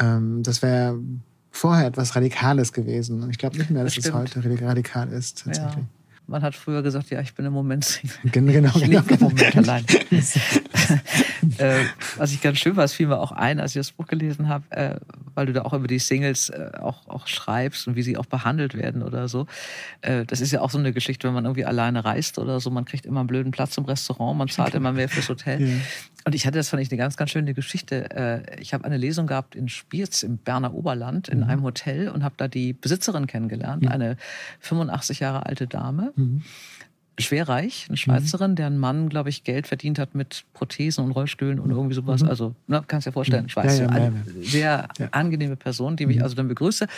[0.00, 0.98] Ähm, das wäre
[1.50, 3.22] vorher etwas Radikales gewesen.
[3.22, 5.44] Und ich glaube nicht mehr, dass Das es heute radik- radikal ist.
[5.46, 5.76] Ja.
[6.26, 8.16] Man hat früher gesagt, ja, ich bin im Moment Single.
[8.32, 9.00] Gen- Genau, Ich genau.
[9.00, 9.84] lebe im Moment allein.
[11.58, 11.84] äh,
[12.16, 14.48] was ich ganz schön war, es fiel mir auch ein, als ich das Buch gelesen
[14.48, 14.96] habe, äh,
[15.34, 18.26] weil du da auch über die Singles äh, auch, auch schreibst und wie sie auch
[18.26, 19.46] behandelt werden oder so.
[20.26, 22.84] Das ist ja auch so eine Geschichte, wenn man irgendwie alleine reist oder so, man
[22.84, 25.60] kriegt immer einen blöden Platz im Restaurant, man zahlt immer mehr fürs Hotel.
[25.62, 25.74] Ja.
[26.26, 28.44] Und ich hatte, das fand ich eine ganz, ganz schöne Geschichte.
[28.60, 32.34] Ich habe eine Lesung gehabt in Spiez im Berner Oberland in einem Hotel und habe
[32.38, 34.16] da die Besitzerin kennengelernt, eine
[34.60, 36.12] 85 Jahre alte Dame
[37.16, 41.70] schwerreich, eine Schweizerin, deren Mann, glaube ich, Geld verdient hat mit Prothesen und Rollstühlen und
[41.70, 42.24] irgendwie sowas.
[42.24, 45.08] Also, ne, kannst dir vorstellen, Schweiz, Ja, ja, eine ja, sehr Ja.
[45.12, 46.88] angenehme Person, die mich also dann begrüßte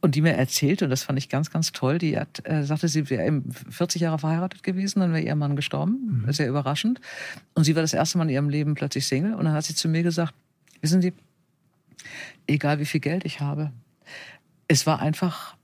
[0.00, 2.88] und die mir erzählte, und das fand ich ganz, ganz toll, die hat, äh, sagte,
[2.88, 7.02] sie wäre eben 40 Jahre verheiratet gewesen, dann wäre ihr Mann gestorben, sehr überraschend.
[7.52, 9.34] Und sie war das erste Mal in ihrem Leben plötzlich Single.
[9.34, 10.32] Und dann hat sie zu mir gesagt,
[10.80, 11.12] wissen Sie,
[12.46, 13.72] egal wie viel Geld ich habe,
[14.68, 15.54] es war einfach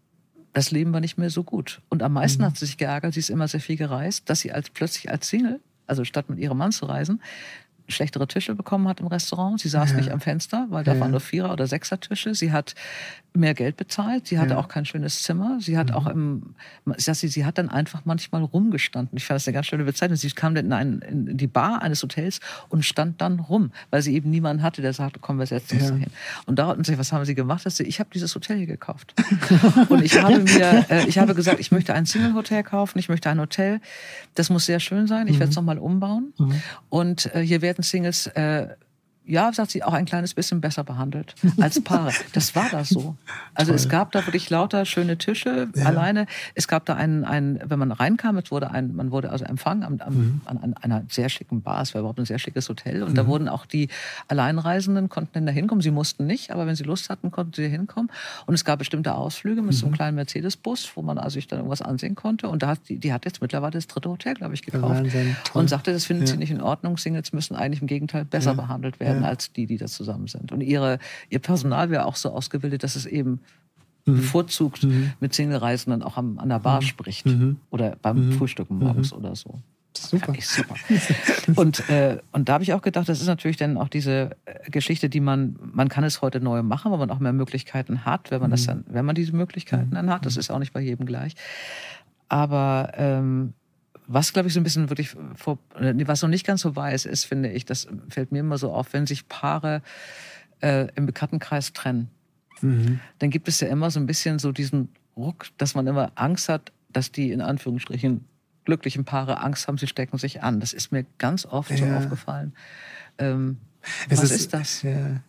[0.52, 1.80] das Leben war nicht mehr so gut.
[1.88, 4.52] Und am meisten hat sie sich geärgert, sie ist immer sehr viel gereist, dass sie
[4.52, 7.22] als plötzlich als Single, also statt mit ihrem Mann zu reisen,
[7.90, 9.60] schlechtere Tische bekommen hat im Restaurant.
[9.60, 9.96] Sie saß Ja.
[9.96, 11.00] nicht am Fenster, weil da Ja.
[11.00, 12.34] waren nur Vierer- oder Sechser-Tische.
[12.34, 12.74] Sie hat
[13.32, 14.26] mehr Geld bezahlt.
[14.26, 14.54] Sie hatte Ja.
[14.56, 14.60] Mhm.
[14.64, 15.58] auch kein schönes Zimmer.
[15.60, 16.54] Sie hat auch im,
[16.96, 19.16] sie, sie hat dann einfach manchmal rumgestanden.
[19.16, 20.16] Ich fand das eine ganz schöne Bezeichnung.
[20.16, 24.02] Sie kam dann in, ein, in die Bar eines Hotels und stand dann rum, weil
[24.02, 25.94] sie eben niemanden hatte, der sagte, komm, wir setzen uns Ja.
[25.96, 26.10] hin.
[26.46, 27.64] Und da und sie, was haben sie gemacht?
[27.66, 29.14] Dass sie, ich habe dieses Hotel hier gekauft.
[29.88, 32.98] und ich habe mir, äh, ich habe gesagt, ich möchte ein Single-Hotel kaufen.
[32.98, 33.80] Ich möchte ein Hotel.
[34.34, 35.28] Das muss sehr schön sein.
[35.28, 36.32] Ich werde es nochmal umbauen.
[36.88, 38.68] Und äh, hier werden Singles äh,
[39.30, 42.12] ja, sagt sie, auch ein kleines bisschen besser behandelt als Paare.
[42.32, 43.16] Das war da so.
[43.54, 46.26] Also es gab da wirklich lauter schöne Tische alleine.
[46.54, 49.82] Es gab da einen, einen, wenn man reinkam, es wurde ein, man wurde also empfangen
[49.84, 51.82] am, am, an, an einer sehr schicken Bar.
[51.82, 53.02] Es war überhaupt ein sehr schickes Hotel.
[53.02, 53.88] Und da wurden auch die
[54.28, 55.82] Alleinreisenden konnten dann da hinkommen.
[55.82, 58.10] Sie mussten nicht, aber wenn sie Lust hatten, konnten sie hinkommen.
[58.46, 61.58] Und es gab bestimmte Ausflüge mit so einem kleinen Mercedes-Bus, wo man also sich dann
[61.60, 62.48] irgendwas ansehen konnte.
[62.48, 64.82] Und da hat die, die hat jetzt mittlerweile das dritte Hotel, glaube ich, gekauft.
[64.96, 65.62] Wahnsinn, toll.
[65.62, 66.32] und sagte, das findet Ja.
[66.34, 66.96] sie nicht in Ordnung.
[66.96, 68.54] Singles müssen eigentlich im Gegenteil besser Ja.
[68.54, 69.28] behandelt werden Ja.
[69.28, 70.52] als die, die da zusammen sind.
[70.52, 70.98] Und ihre,
[71.28, 73.40] ihr Personal wäre auch so ausgebildet, dass es eben
[74.06, 74.16] Mhm.
[74.16, 74.86] bevorzugt
[75.20, 77.58] mit Single-Reisenden auch am, an der Bar spricht Mhm.
[77.68, 79.58] oder beim Frühstücken morgens oder so.
[79.94, 80.32] Super.
[80.40, 80.74] Super.
[81.56, 84.70] und, äh, und da habe ich auch gedacht, das ist natürlich dann auch diese äh,
[84.70, 88.30] Geschichte, die man, man kann es heute neu machen, weil man auch mehr Möglichkeiten hat,
[88.30, 90.24] wenn man das dann, wenn man diese Möglichkeiten dann hat.
[90.24, 91.34] Das ist auch nicht bei jedem gleich.
[92.28, 93.52] Aber ähm,
[94.12, 97.04] was, glaube ich, so ein bisschen wirklich vor, äh, was noch nicht ganz so weiß
[97.06, 99.82] ist, finde ich, das fällt mir immer so auf, wenn sich Paare
[100.60, 102.08] äh, im Bekanntenkreis trennen,
[102.62, 103.00] Mhm.
[103.20, 106.50] dann gibt es ja immer so ein bisschen so diesen Ruck, dass man immer Angst
[106.50, 108.24] hat, dass die in Anführungsstrichen
[108.66, 110.60] glücklichen Paare Angst haben, sie stecken sich an.
[110.60, 111.96] Das ist mir ganz oft so Ja.
[111.96, 112.52] aufgefallen.
[113.16, 113.56] Ähm,
[114.10, 114.82] was ist, das?
[114.82, 115.22] Ja.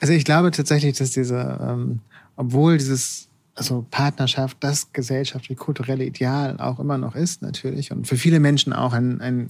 [0.00, 2.00] Also ich glaube tatsächlich, dass diese, ähm,
[2.36, 8.16] obwohl dieses also Partnerschaft das gesellschaftlich kulturelle Ideal auch immer noch ist natürlich und für
[8.16, 9.46] viele Menschen auch ein, ein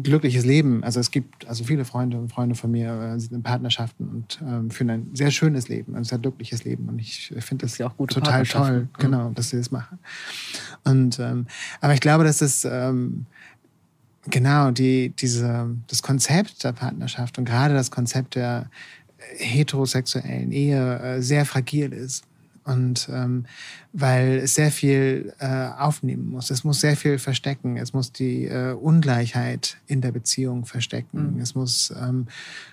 [0.00, 0.84] glückliches Leben.
[0.84, 4.40] Also es gibt also viele Freunde und Freunde von mir äh, sind in Partnerschaften und
[4.42, 7.86] ähm, führen ein sehr schönes Leben, ein sehr glückliches Leben und ich finde das ja
[7.88, 8.80] auch gute total toll.
[8.80, 8.88] Mhm.
[8.98, 9.98] genau, dass sie das machen.
[10.84, 11.46] Und ähm,
[11.80, 13.26] aber ich glaube, dass es ähm,
[14.28, 18.68] Genau, die, diese, das Konzept der Partnerschaft und gerade das Konzept der
[19.36, 22.24] heterosexuellen Ehe äh, sehr fragil ist.
[22.66, 23.46] Und ähm,
[23.92, 26.50] weil es sehr viel äh, aufnehmen muss.
[26.50, 27.76] Es muss sehr viel verstecken.
[27.76, 31.34] Es muss die äh, Ungleichheit in der Beziehung verstecken.
[31.34, 31.40] Mhm.
[31.40, 32.26] Es muss ähm,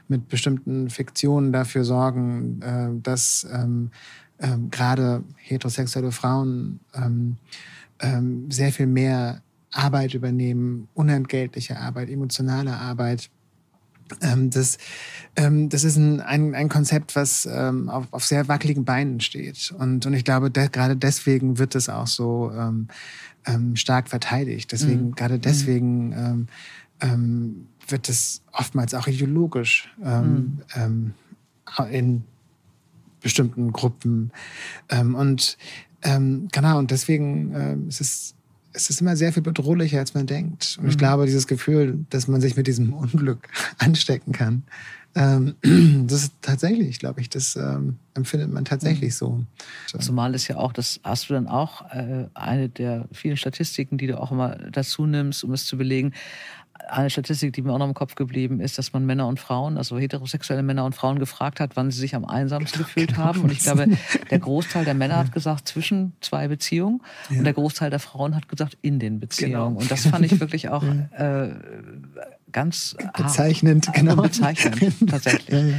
[0.08, 3.92] mit bestimmten Fiktionen dafür sorgen, äh, dass ähm,
[4.40, 7.38] ähm, gerade heterosexuelle Frauen ähm,
[8.00, 9.42] ähm, sehr viel mehr
[9.72, 13.30] Arbeit übernehmen, unentgeltliche Arbeit, emotionale Arbeit.
[14.22, 14.78] Ähm, das,
[15.36, 19.74] ähm, das ist ein, ein, ein Konzept, was ähm, auf, auf sehr wackeligen Beinen steht.
[19.78, 22.88] Und, und ich glaube, de gerade deswegen wird es auch so ähm,
[23.46, 24.72] ähm, stark verteidigt.
[24.72, 25.16] Deswegen, mhm.
[25.16, 26.48] gerade deswegen ähm,
[27.02, 31.14] ähm, wird es oftmals auch ideologisch ähm, mhm.
[31.80, 32.24] ähm, in
[33.22, 34.32] bestimmten Gruppen.
[34.90, 35.58] Ähm, und
[36.04, 38.36] ähm, genau, und deswegen ähm, ist es
[38.74, 40.78] es ist immer sehr viel bedrohlicher, als man denkt.
[40.82, 41.00] Und ich mhm.
[41.00, 43.48] glaube, dieses Gefühl, dass man sich mit diesem Unglück
[43.78, 44.64] anstecken kann,
[45.16, 45.56] ähm,
[46.08, 49.18] das ist tatsächlich, glaube ich, das ähm, empfindet man tatsächlich mhm.
[49.18, 49.44] so.
[49.88, 49.98] so.
[50.00, 54.08] Zumal ist ja auch, das hast du dann auch äh, eine der vielen Statistiken, die
[54.08, 56.14] du auch immer dazu nimmst, um es zu belegen,
[56.88, 59.78] eine Statistik, die mir auch noch im Kopf geblieben ist, dass man Männer und Frauen,
[59.78, 63.24] also heterosexuelle Männer und Frauen gefragt hat, wann sie sich am einsamsten genau, gefühlt genau.
[63.24, 63.42] haben.
[63.42, 63.88] Und ich glaube,
[64.30, 67.02] der Großteil der Männer hat gesagt, zwischen zwei Beziehungen.
[67.30, 67.40] Ja.
[67.40, 69.54] Und der Großteil der Frauen hat gesagt, in den Beziehungen.
[69.54, 69.80] Genau.
[69.80, 70.84] Und das fand ich wirklich auch
[71.18, 71.50] äh,
[72.54, 74.16] ganz bezeichnend, hart, genau.
[74.16, 75.50] Bezeichnend, tatsächlich.
[75.50, 75.76] Ja, ja.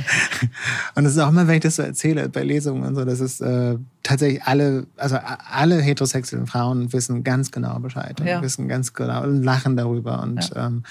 [0.94, 3.20] Und es ist auch immer, wenn ich das so erzähle bei Lesungen und so, das
[3.20, 8.42] ist äh, tatsächlich alle, also alle heterosexuellen Frauen wissen ganz genau Bescheid und ja.
[8.42, 10.22] wissen ganz genau und lachen darüber.
[10.22, 10.82] Und, ähm,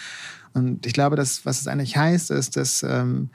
[0.54, 3.30] und ich glaube, dass, was es eigentlich heißt, ist, dass ähm,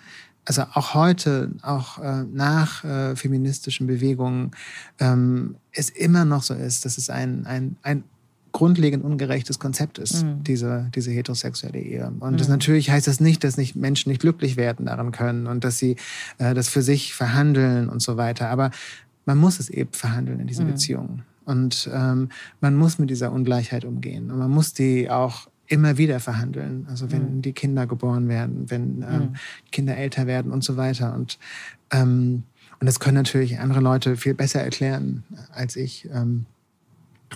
[0.49, 4.53] also auch heute, auch äh, nach äh, feministischen Bewegungen,
[4.99, 8.05] ähm, es immer noch so ist, dass es ein, ein, ein
[8.53, 10.43] grundlegend ungerechtes Konzept ist, mhm.
[10.45, 12.13] diese, diese heterosexuelle Ehe.
[12.21, 12.37] Und mhm.
[12.37, 15.79] das natürlich heißt das nicht, dass nicht Menschen nicht glücklich werden daran können und dass
[15.79, 15.97] sie
[16.39, 18.49] äh, das für sich verhandeln und so weiter.
[18.49, 18.71] Aber
[19.27, 20.71] man muss es eben verhandeln in diesen mhm.
[20.71, 21.23] Beziehungen.
[21.45, 22.29] Und ähm,
[22.61, 24.31] man muss mit dieser Ungleichheit umgehen.
[24.31, 26.87] Und man muss die auch immer wieder verhandeln.
[26.91, 27.43] Also wenn mhm.
[27.43, 29.37] die Kinder geboren werden, wenn ähm, mhm.
[29.71, 31.15] Kinder älter werden und so weiter.
[31.15, 31.39] Und,
[31.91, 32.43] ähm,
[32.81, 36.09] und das können natürlich andere Leute viel besser erklären als ich.
[36.13, 36.47] Ähm,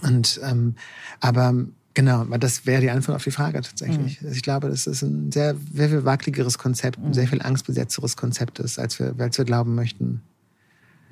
[0.03, 0.75] und ähm,
[1.21, 1.55] aber
[1.95, 4.21] genau, das wäre die Antwort auf die Frage tatsächlich.
[4.23, 4.33] Mhm.
[4.33, 7.29] Ich glaube, das ist ein sehr, sehr viel wackeligeres Konzept, ein sehr mhm.
[7.29, 10.23] viel angstbesetzteres Konzept ist, als wir, als wir glauben möchten.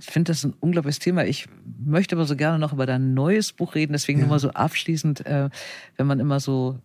[0.00, 1.26] Ich finde das ein unglaubliches Thema.
[1.26, 1.46] Ich
[1.84, 3.92] möchte aber so gerne noch über dein neues Buch reden.
[3.92, 4.24] Deswegen ja.
[4.24, 5.50] nur mal so abschließend, äh,
[5.96, 6.78] wenn man immer so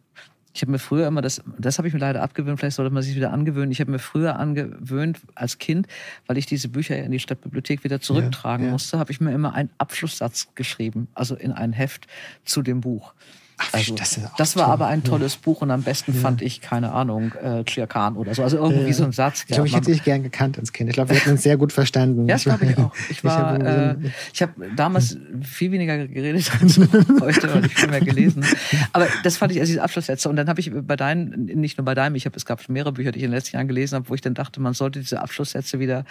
[0.56, 3.04] ich habe mir früher immer das, das habe ich mir leider abgewöhnt, vielleicht sollte man
[3.04, 3.72] sich wieder angewöhnen.
[3.72, 5.86] Ich habe mir früher angewöhnt als Kind,
[6.28, 8.72] weil ich diese Bücher in die Stadtbibliothek wieder zurücktragen ja, ja.
[8.72, 12.08] musste, habe ich mir immer einen Abschlusssatz geschrieben, also in ein Heft
[12.46, 13.14] zu dem Buch.
[13.58, 14.74] Ach, also, das, das war toll.
[14.74, 15.40] aber ein tolles ja.
[15.44, 16.20] Buch und am besten ja.
[16.20, 18.44] fand ich, keine Ahnung, äh, Khan oder so.
[18.44, 18.94] Also irgendwie ja.
[18.94, 19.46] so ein Satz.
[19.48, 20.90] Ich glaube, ich hätte dich gern gekannt als Kind.
[20.90, 22.28] Ich glaube, wir hätten uns sehr gut verstanden.
[22.28, 22.94] Ja, das glaube ich auch.
[23.10, 23.96] Ich, war, äh,
[24.34, 26.78] ich habe damals viel weniger geredet als
[27.22, 28.46] heute und ich viel mehr gelesen.
[28.92, 30.28] Aber das fand ich als diese Abschlusssätze.
[30.28, 32.92] Und dann habe ich bei deinen, nicht nur bei deinem, ich habe, es gab mehrere
[32.92, 35.00] Bücher, die ich in den letzten Jahren gelesen habe, wo ich dann dachte, man sollte
[35.00, 36.04] diese Abschlusssätze wieder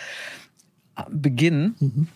[0.96, 1.74] äh, beginnen.
[1.78, 2.08] Mhm.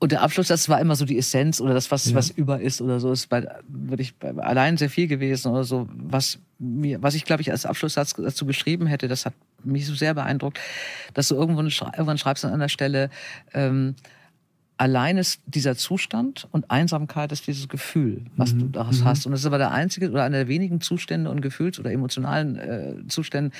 [0.00, 2.14] Und der Abschluss, das war immer so die Essenz oder das, was, ja.
[2.14, 5.88] was über ist oder so, ist bei, wirklich allein sehr viel gewesen oder so.
[5.92, 9.34] Was mir, was ich glaube ich als Abschlusssatz dazu geschrieben hätte, das hat
[9.64, 10.60] mich so sehr beeindruckt,
[11.14, 13.10] dass du irgendwann, irgendwann schreibst an einer Stelle,
[13.52, 13.96] ähm,
[14.76, 18.58] allein ist dieser Zustand und Einsamkeit ist dieses Gefühl, was mhm.
[18.60, 19.04] du daraus mhm.
[19.04, 19.26] hast.
[19.26, 22.56] Und das ist aber der einzige oder einer der wenigen Zustände und Gefühls- oder emotionalen
[22.56, 23.50] äh, Zustände,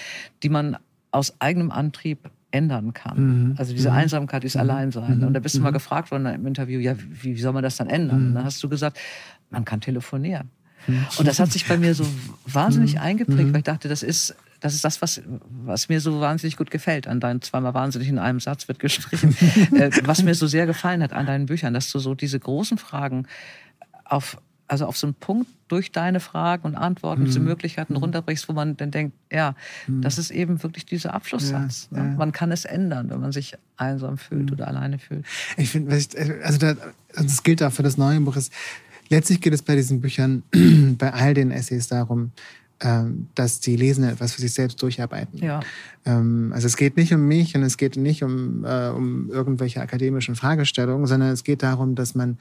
[0.45, 0.77] die man
[1.11, 3.51] aus eigenem Antrieb ändern kann.
[3.51, 3.55] Mhm.
[3.59, 3.97] Also diese mhm.
[3.97, 4.63] Einsamkeit, dieses mhm.
[4.63, 5.25] Alleinsein.
[5.25, 5.75] Und da bist du mal mhm.
[5.75, 8.29] gefragt worden im Interview, ja, wie, wie soll man das dann ändern?
[8.29, 8.99] Und dann hast du gesagt,
[9.51, 10.51] man kann telefonieren.
[10.87, 12.07] Und das hat sich bei mir so
[12.47, 15.21] wahnsinnig eingeprägt, weil ich dachte, das ist, das ist das, was,
[15.51, 17.07] was mir so wahnsinnig gut gefällt.
[17.07, 19.37] An deinen zweimal wahnsinnig in einem Satz wird gestrichen.
[19.75, 22.79] äh, was mir so sehr gefallen hat an deinen Büchern, dass du so diese großen
[22.79, 23.27] Fragen
[24.05, 27.27] auf also auf so einen Punkt durch deine Fragen und Antworten, mhm.
[27.27, 28.01] diese Möglichkeiten mhm.
[28.01, 29.55] runterbrichst, wo man dann denkt, ja,
[29.87, 30.03] mhm.
[30.03, 31.89] das ist eben wirklich dieser Abschlusssatz.
[31.91, 32.11] Ja, ne?
[32.11, 32.17] ja.
[32.17, 34.53] Man kann es ändern, wenn man sich einsam fühlt mhm.
[34.53, 35.25] oder alleine fühlt.
[35.57, 36.77] Ich finde, also das,
[37.15, 38.37] das gilt auch für das neue Buch.
[38.37, 38.53] Ist,
[39.09, 40.43] letztlich geht es bei diesen Büchern,
[40.99, 42.33] bei all den Essays darum,
[42.81, 45.43] ähm, dass die Lesenden etwas für sich selbst durcharbeiten.
[45.43, 45.61] Ja.
[46.05, 49.81] Ähm, also es geht nicht um mich und es geht nicht um, äh, um irgendwelche
[49.81, 52.39] akademischen Fragestellungen, sondern es geht darum, dass man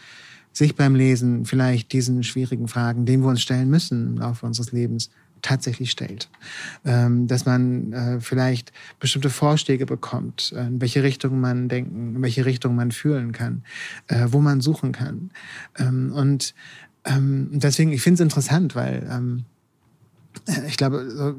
[0.57, 4.71] sich beim Lesen vielleicht diesen schwierigen Fragen, denen wir uns stellen müssen im Laufe unseres
[4.71, 5.11] Lebens,
[5.43, 6.29] tatsächlich stellt.
[6.83, 12.21] Ähm, dass man äh, vielleicht bestimmte Vorschläge bekommt, äh, in welche Richtung man denken, in
[12.23, 13.63] welche Richtung man fühlen kann,
[14.07, 15.29] äh, wo man suchen kann.
[15.77, 16.55] Ähm, und
[17.05, 19.43] ähm, deswegen, ich finde es interessant, weil
[20.67, 21.35] ich glaube,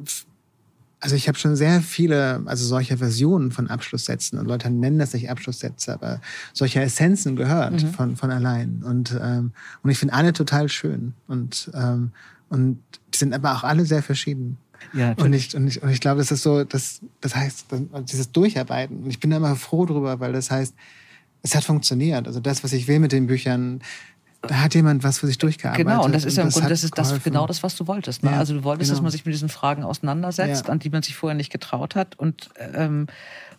[1.00, 5.12] also ich habe schon sehr viele, also solche Versionen von Abschlusssätzen und Leute nennen das
[5.12, 6.20] nicht Abschlusssätze, aber
[6.52, 7.90] solche Essenzen gehört mhm.
[7.92, 8.82] von, von allein.
[8.84, 11.14] Und, ähm, und ich finde alle total schön.
[11.28, 12.10] Und, ähm,
[12.48, 12.82] und
[13.14, 14.56] die sind aber auch alle sehr verschieden.
[14.92, 17.66] Ja, und, ich, und, ich, und ich glaube, das ist so, das, das heißt,
[18.10, 19.04] dieses Durcharbeiten.
[19.04, 20.74] Und ich bin da immer froh drüber, weil das heißt,
[21.42, 22.26] es hat funktioniert.
[22.26, 23.80] Also das, was ich will mit den Büchern,
[24.42, 25.86] da hat jemand was für sich durchgearbeitet.
[25.86, 28.22] Genau, und das ist ja im Grunde, das ist das, genau das, was du wolltest.
[28.22, 28.30] Ne?
[28.30, 28.98] Ja, also du wolltest, genau.
[28.98, 30.72] dass man sich mit diesen Fragen auseinandersetzt, ja.
[30.72, 32.16] an die man sich vorher nicht getraut hat.
[32.18, 33.08] Und, ähm,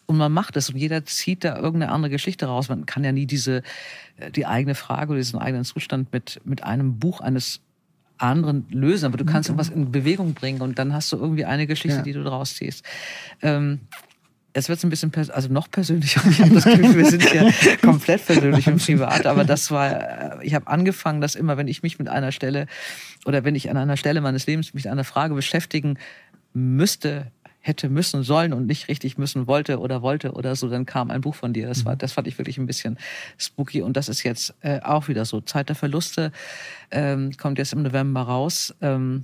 [0.05, 2.69] und man macht es und jeder zieht da irgendeine andere Geschichte raus.
[2.69, 3.61] Man kann ja nie diese,
[4.17, 7.59] äh, die eigene Frage oder diesen eigenen Zustand mit, mit einem Buch eines
[8.17, 9.53] anderen lösen, aber du kannst mhm.
[9.53, 12.03] irgendwas in Bewegung bringen und dann hast du irgendwie eine Geschichte, ja.
[12.03, 12.85] die du draus ziehst.
[13.41, 13.79] Ähm,
[14.59, 16.21] Jetzt wird es ein bisschen, also noch persönlicher.
[16.29, 17.49] Ich habe das Gefühl, wir sind ja
[17.81, 19.25] komplett persönlich und privat.
[19.25, 22.67] Aber das war, äh, ich habe angefangen, dass immer, wenn ich mich mit einer Stelle
[23.25, 25.97] oder wenn ich an einer Stelle meines Lebens mich mit einer Frage beschäftigen
[26.51, 27.31] müsste,
[27.61, 31.21] hätte müssen sollen und nicht richtig müssen wollte oder wollte oder so, dann kam ein
[31.21, 31.69] Buch von dir.
[31.69, 32.97] Das war, das fand ich wirklich ein bisschen
[33.37, 35.39] spooky und das ist jetzt äh, auch wieder so.
[35.39, 36.33] Zeit der Verluste
[36.91, 38.75] ähm, kommt jetzt im November raus.
[38.81, 39.23] Ähm,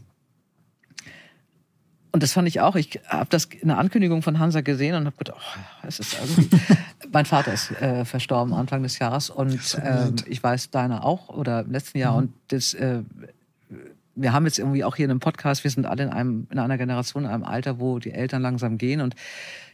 [2.16, 2.78] und das fand ich auch.
[2.78, 6.14] Ich habe das in der Ankündigung von Hansa gesehen und habe gedacht, oh, es ist
[6.14, 6.58] irgendwie.
[7.12, 11.60] mein Vater ist äh, verstorben Anfang des Jahres und ähm, ich weiß deiner auch oder
[11.60, 12.18] im letzten Jahr mhm.
[12.18, 12.74] und das.
[12.74, 13.02] Äh,
[14.16, 16.60] wir haben jetzt irgendwie auch hier in einem Podcast, wir sind alle in einem in
[16.60, 19.16] einer Generation, in einem Alter, wo die Eltern langsam gehen und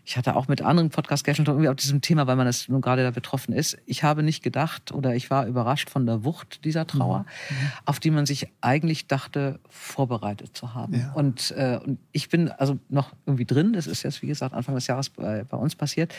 [0.03, 3.03] ich hatte auch mit anderen Podcast-Gästen irgendwie auf diesem Thema, weil man das nun gerade
[3.03, 3.77] da betroffen ist.
[3.85, 7.55] Ich habe nicht gedacht oder ich war überrascht von der Wucht dieser Trauer, mhm.
[7.55, 7.71] mhm.
[7.85, 10.95] auf die man sich eigentlich dachte, vorbereitet zu haben.
[10.95, 11.11] Ja.
[11.13, 13.73] Und, äh, und ich bin also noch irgendwie drin.
[13.73, 16.13] Das ist jetzt, wie gesagt, Anfang des Jahres bei, bei uns passiert.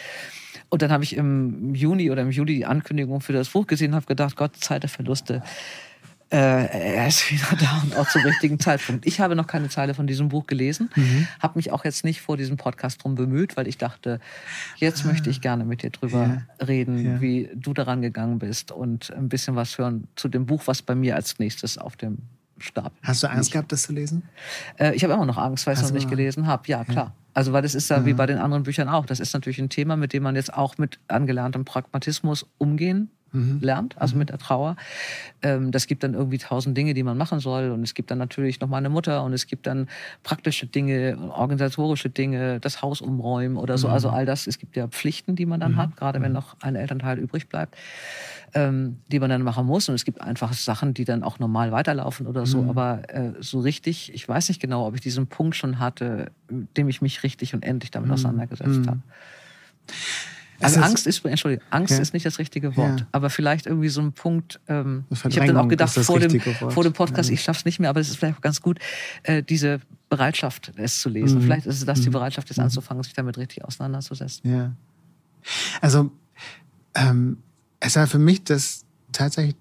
[0.69, 3.91] Und dann habe ich im Juni oder im Juli die Ankündigung für das Buch gesehen
[3.91, 5.43] und habe gedacht, Gott, Zeit der Verluste
[6.33, 9.07] äh, er ist wieder da und auch zum richtigen Zeitpunkt.
[9.07, 11.29] Ich habe noch keine Zeile von diesem Buch gelesen, mhm.
[11.41, 14.19] habe mich auch jetzt nicht vor diesem Podcast drum bemüht, weil ich dachte,
[14.77, 15.09] jetzt ah.
[15.09, 16.65] möchte ich gerne mit dir drüber ja.
[16.65, 17.21] reden, ja.
[17.21, 20.95] wie du daran gegangen bist und ein bisschen was hören zu dem Buch, was bei
[20.95, 22.19] mir als nächstes auf dem
[22.59, 22.93] Stab.
[23.03, 24.23] Hast du Angst gehabt, das zu lesen?
[24.79, 26.63] Äh, ich habe immer noch Angst, weil ich es noch nicht gelesen habe.
[26.67, 27.07] Ja, klar.
[27.07, 27.15] Ja.
[27.35, 28.07] Also, weil das ist ja mhm.
[28.07, 29.05] wie bei den anderen Büchern auch.
[29.05, 33.59] Das ist natürlich ein Thema, mit dem man jetzt auch mit angelerntem Pragmatismus umgehen mhm.
[33.61, 34.21] lernt, also mhm.
[34.21, 34.77] mit der Trauer.
[35.43, 37.71] Ähm, das gibt dann irgendwie tausend Dinge, die man machen soll.
[37.71, 39.89] Und es gibt dann natürlich noch mal eine Mutter und es gibt dann
[40.23, 43.89] praktische Dinge, organisatorische Dinge, das Haus umräumen oder so.
[43.89, 43.95] Mhm.
[43.95, 44.47] Also all das.
[44.47, 45.77] Es gibt ja Pflichten, die man dann mhm.
[45.77, 46.37] hat, gerade wenn mhm.
[46.37, 47.77] noch ein Elternteil übrig bleibt,
[48.55, 49.89] ähm, die man dann machen muss.
[49.89, 52.63] Und es gibt einfach Sachen, die dann auch normal weiterlaufen oder so.
[52.63, 52.71] Mhm.
[52.71, 56.89] Aber äh, so richtig, ich weiß nicht genau, ob ich diesen Punkt schon hatte, dem
[56.89, 59.01] ich mich richtig und endlich damit auseinandergesetzt habe.
[60.63, 62.01] Also Angst ist, Entschuldigung, Angst ja.
[62.01, 63.07] ist nicht das richtige Wort, ja.
[63.13, 64.61] aber vielleicht irgendwie so ein Punkt.
[64.69, 67.35] Ähm, ich habe dann auch gedacht vor dem, vor dem Podcast, ja.
[67.35, 68.79] ich schaffe es nicht mehr, aber es ist vielleicht ganz gut,
[69.23, 71.39] äh, diese Bereitschaft, es zu lesen.
[71.39, 71.43] Mhm.
[71.43, 72.13] Vielleicht ist es das, die mhm.
[72.13, 72.65] Bereitschaft, jetzt mhm.
[72.65, 74.51] anzufangen, sich damit richtig auseinanderzusetzen.
[74.51, 74.73] Ja.
[75.81, 76.11] Also
[76.95, 77.39] ähm,
[77.81, 79.57] es war für mich das tatsächlich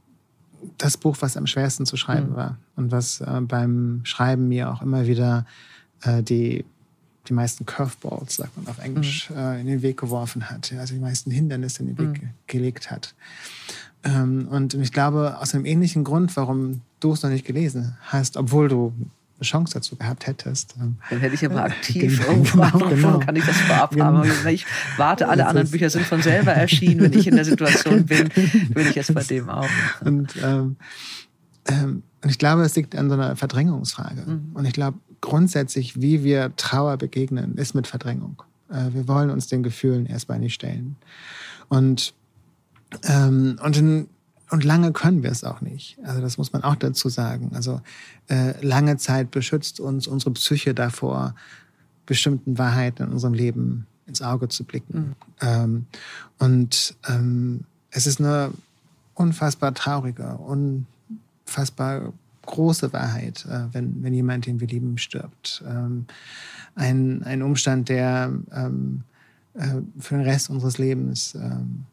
[0.78, 2.36] das Buch, was am schwersten zu schreiben mhm.
[2.36, 5.46] war und was äh, beim Schreiben mir auch immer wieder
[6.04, 6.66] äh, die
[7.28, 9.38] die meisten Curveballs, sagt man auf Englisch, mhm.
[9.38, 12.30] äh, in den Weg geworfen hat, also die meisten Hindernisse in den Weg mhm.
[12.48, 13.14] gelegt hat.
[14.04, 18.38] Ähm, und ich glaube, aus einem ähnlichen Grund, warum du es noch nicht gelesen hast,
[18.38, 18.94] obwohl du
[19.42, 20.76] eine Chance dazu gehabt hättest.
[20.80, 23.20] Ähm, Dann hätte ich aber aktiv genau, irgendwo genau, genau.
[23.20, 24.06] kann ich das vorab genau.
[24.06, 24.48] haben.
[24.50, 24.66] Ich
[24.98, 27.02] warte, alle anderen Bücher sind von selber erschienen.
[27.02, 28.30] Wenn ich in der Situation bin,
[28.74, 29.68] würde ich jetzt bei dem auch.
[30.06, 30.76] Und, ähm,
[31.68, 34.22] ähm, und ich glaube, es liegt an so einer Verdrängungsfrage.
[34.22, 34.52] Mhm.
[34.54, 38.44] Und ich glaube, grundsätzlich, wie wir Trauer begegnen, ist mit Verdrängung.
[38.70, 40.96] Äh, wir wollen uns den Gefühlen erstmal nicht stellen.
[41.70, 42.14] Und,
[43.04, 44.08] ähm, und, in,
[44.50, 45.98] und lange können wir es auch nicht.
[46.04, 47.52] Also das muss man auch dazu sagen.
[47.54, 47.82] Also
[48.28, 51.36] äh, lange Zeit beschützt uns unsere Psyche davor,
[52.06, 55.16] bestimmten Wahrheiten in unserem Leben ins Auge zu blicken.
[55.40, 55.48] Mhm.
[55.48, 55.86] Ähm,
[56.40, 58.52] und ähm, es ist eine
[59.14, 62.14] unfassbar traurige, unfassbar
[62.46, 65.64] große Wahrheit, äh, wenn, wenn jemand, den wir lieben, stirbt.
[65.68, 66.06] Ähm,
[66.76, 69.04] ein, ein Umstand, der ähm,
[69.54, 71.86] äh, für den Rest unseres Lebens ähm,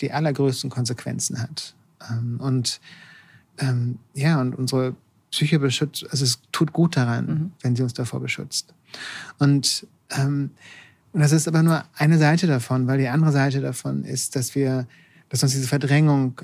[0.00, 1.74] die allergrößten Konsequenzen hat.
[2.10, 2.80] Ähm, und
[3.58, 4.94] ähm, ja, und unsere
[5.30, 7.52] Psyche beschützt, also es tut gut daran, mhm.
[7.62, 8.72] wenn sie uns davor beschützt.
[9.38, 10.50] Und, ähm,
[11.12, 14.54] und das ist aber nur eine Seite davon, weil die andere Seite davon ist, dass
[14.54, 14.86] wir,
[15.28, 16.40] dass uns diese Verdrängung,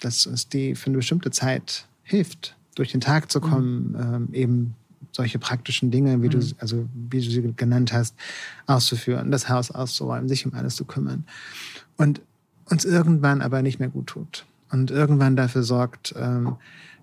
[0.00, 4.14] dass uns die für eine bestimmte Zeit hilft, durch den Tag zu kommen, mhm.
[4.14, 4.74] ähm, eben
[5.12, 6.30] solche praktischen Dinge, wie mhm.
[6.30, 8.14] du, also wie du sie genannt hast,
[8.66, 11.24] auszuführen, das Haus auszuräumen, sich um alles zu kümmern.
[11.96, 12.20] Und
[12.66, 14.46] uns irgendwann aber nicht mehr gut tut.
[14.70, 16.56] Und irgendwann dafür sorgt, ähm,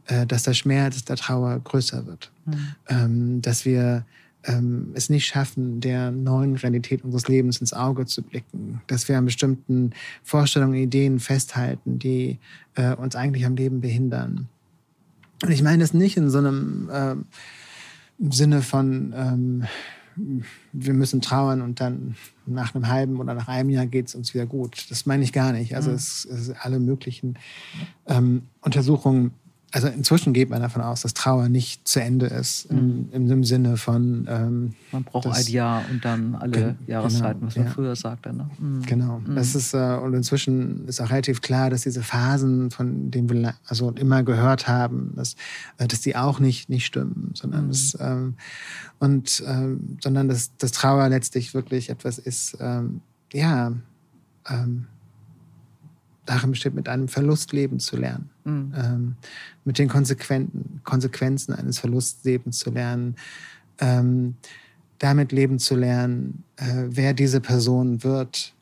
[0.08, 2.32] äh, dass der Schmerz der Trauer größer wird.
[2.46, 2.68] Mhm.
[2.90, 4.06] Ähm, dass wir
[4.46, 9.18] ähm, es nicht schaffen, der neuen Realität unseres Lebens ins Auge zu blicken, dass wir
[9.18, 9.92] an bestimmten
[10.24, 12.40] Vorstellungen, Ideen festhalten, die
[12.76, 14.50] äh, uns eigentlich am Leben behindern.
[15.42, 17.16] Und ich meine das nicht in so einem äh,
[18.32, 19.64] Sinne von, ähm,
[20.72, 22.16] wir müssen trauern und dann
[22.46, 24.86] nach einem halben oder nach einem Jahr geht es uns wieder gut.
[24.90, 25.76] Das meine ich gar nicht.
[25.76, 25.96] Also mhm.
[25.96, 27.38] es, es alle möglichen
[28.08, 29.32] ähm, Untersuchungen
[29.74, 33.10] also inzwischen geht man davon aus, dass Trauer nicht zu Ende ist, mhm.
[33.12, 34.28] im, im, Sinne von.
[34.30, 37.72] Ähm, man braucht ein Jahr und dann alle Jahreszeiten, genau, was man ja.
[37.72, 38.34] früher sagte.
[38.34, 38.48] Ne?
[38.60, 38.84] Mhm.
[38.84, 39.20] Genau.
[39.26, 39.36] Mhm.
[39.36, 43.56] Das ist, äh, und inzwischen ist auch relativ klar, dass diese Phasen, von denen wir
[43.66, 45.36] also immer gehört haben, dass,
[45.80, 48.06] äh, dass die auch nicht, nicht stimmen, sondern, das, mhm.
[48.06, 48.34] ähm,
[49.00, 53.02] und, ähm, sondern dass, dass Trauer letztlich wirklich etwas ist, ähm,
[53.34, 53.74] ja,
[54.48, 54.86] ähm,
[56.26, 58.74] darin besteht, mit einem Verlust leben zu lernen, mhm.
[58.76, 59.16] ähm,
[59.66, 63.16] mit den Konsequenzen, Konsequenzen eines Verlustlebens zu lernen,
[63.80, 64.36] ähm,
[65.00, 68.54] damit leben zu lernen, äh, wer diese Person wird,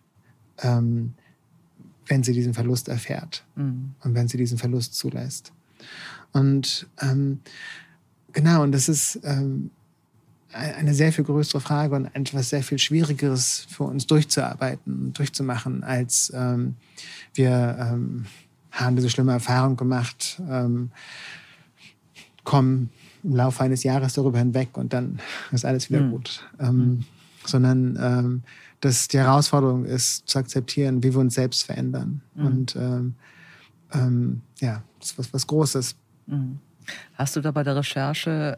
[0.60, 1.14] ähm,
[2.08, 3.94] wenn sie diesen Verlust erfährt mhm.
[4.04, 5.54] und wenn sie diesen Verlust zulässt.
[6.34, 7.40] Und ähm,
[8.34, 9.70] genau, und das ist ähm,
[10.54, 16.32] eine sehr viel größere Frage und etwas sehr viel Schwierigeres für uns durchzuarbeiten, durchzumachen, als
[16.36, 16.76] ähm,
[17.34, 18.26] wir ähm,
[18.72, 20.92] haben diese schlimme Erfahrung gemacht, ähm,
[22.44, 22.90] kommen
[23.24, 25.20] im Laufe eines Jahres darüber hinweg und dann
[25.52, 26.12] ist alles wieder mhm.
[26.12, 26.44] gut.
[26.60, 27.06] Mhm.
[27.46, 28.44] Sondern ähm,
[28.82, 32.22] dass die Herausforderung ist, zu akzeptieren, wie wir uns selbst verändern.
[32.36, 32.46] Mhm.
[32.46, 33.16] Und ähm,
[33.94, 35.96] ähm, ja, das ist was, was Großes.
[36.28, 36.60] Mhm.
[37.14, 38.58] Hast du da bei der Recherche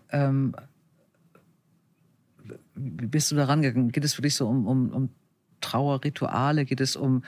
[2.75, 3.91] wie bist du da rangegangen?
[3.91, 5.09] Geht es für dich so um, um, um
[5.61, 6.65] Trauerrituale?
[6.65, 7.23] Geht es um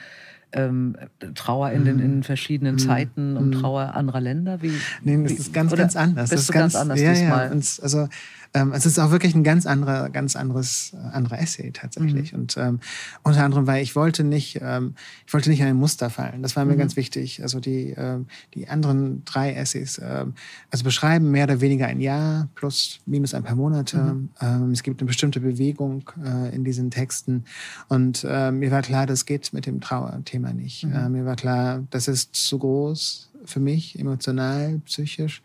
[0.52, 0.96] ähm,
[1.34, 2.78] Trauer in den in verschiedenen mhm.
[2.78, 3.52] Zeiten, um mhm.
[3.52, 4.62] Trauer anderer Länder?
[4.62, 4.72] Wie,
[5.02, 6.30] nee, das ist ganz, ganz anders.
[6.30, 7.48] Bist das ist ganz, ganz anders ja, diesmal?
[7.48, 7.82] Ja.
[7.82, 8.08] also
[8.56, 12.32] ähm, es ist auch wirklich ein ganz anderer, ganz anderes, äh, anderer Essay tatsächlich.
[12.32, 12.38] Mhm.
[12.38, 12.80] Und ähm,
[13.22, 14.94] unter anderem, weil ich wollte nicht, ähm,
[15.26, 16.42] ich wollte nicht in ein Muster fallen.
[16.42, 16.78] Das war mir mhm.
[16.78, 17.42] ganz wichtig.
[17.42, 20.32] Also die, ähm, die anderen drei Essays, ähm,
[20.70, 23.98] also beschreiben mehr oder weniger ein Jahr plus minus ein paar Monate.
[23.98, 24.30] Mhm.
[24.40, 27.44] Ähm, es gibt eine bestimmte Bewegung äh, in diesen Texten.
[27.88, 30.84] Und äh, mir war klar, das geht mit dem Trauerthema nicht.
[30.84, 30.94] Mhm.
[30.94, 35.42] Äh, mir war klar, das ist zu groß für mich, emotional, psychisch.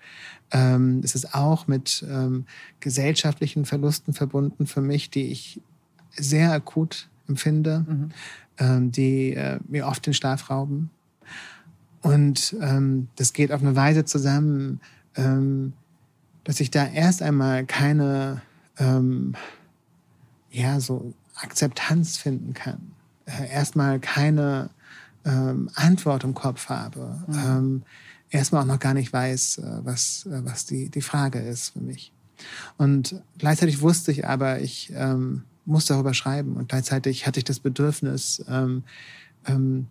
[0.52, 2.46] Ähm, es ist auch mit ähm,
[2.80, 5.62] gesellschaftlichen Verlusten verbunden für mich, die ich
[6.12, 8.10] sehr akut empfinde, mhm.
[8.58, 10.90] ähm, die äh, mir oft den Schlaf rauben.
[12.02, 14.82] Und ähm, das geht auf eine Weise zusammen,
[15.16, 15.74] ähm,
[16.44, 18.42] dass ich da erst einmal keine
[18.78, 19.36] ähm,
[20.50, 22.92] ja, so Akzeptanz finden kann.
[23.26, 24.70] Äh, erstmal keine
[25.76, 27.24] Antwort im Kopf habe.
[27.28, 27.84] Mhm.
[28.32, 31.82] Erstmal auch noch gar nicht weiß, äh, was, äh, was die, die Frage ist für
[31.82, 32.12] mich.
[32.78, 36.56] Und gleichzeitig wusste ich aber, ich ähm, muss darüber schreiben.
[36.56, 38.84] Und gleichzeitig hatte ich das Bedürfnis, ähm,
[39.46, 39.88] ähm,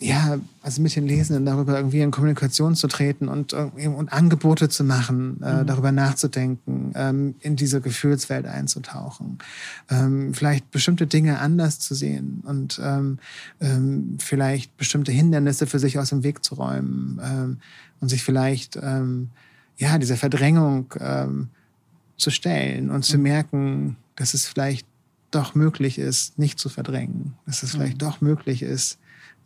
[0.00, 4.84] ja, also mit den Lesenden darüber irgendwie in Kommunikation zu treten und, und Angebote zu
[4.84, 5.66] machen, äh, mhm.
[5.66, 9.38] darüber nachzudenken, ähm, in diese Gefühlswelt einzutauchen,
[9.90, 13.18] ähm, vielleicht bestimmte Dinge anders zu sehen und ähm,
[13.60, 17.56] ähm vielleicht bestimmte Hindernisse für sich aus dem Weg zu räumen ähm,
[18.00, 19.30] und sich vielleicht ähm,
[19.78, 20.92] ja dieser Verdrängung
[22.16, 23.02] zu stellen und mhm.
[23.02, 24.86] zu merken, dass es vielleicht
[25.30, 27.98] doch möglich ist, nicht zu verdrängen, dass es vielleicht mhm.
[27.98, 28.98] doch möglich ist,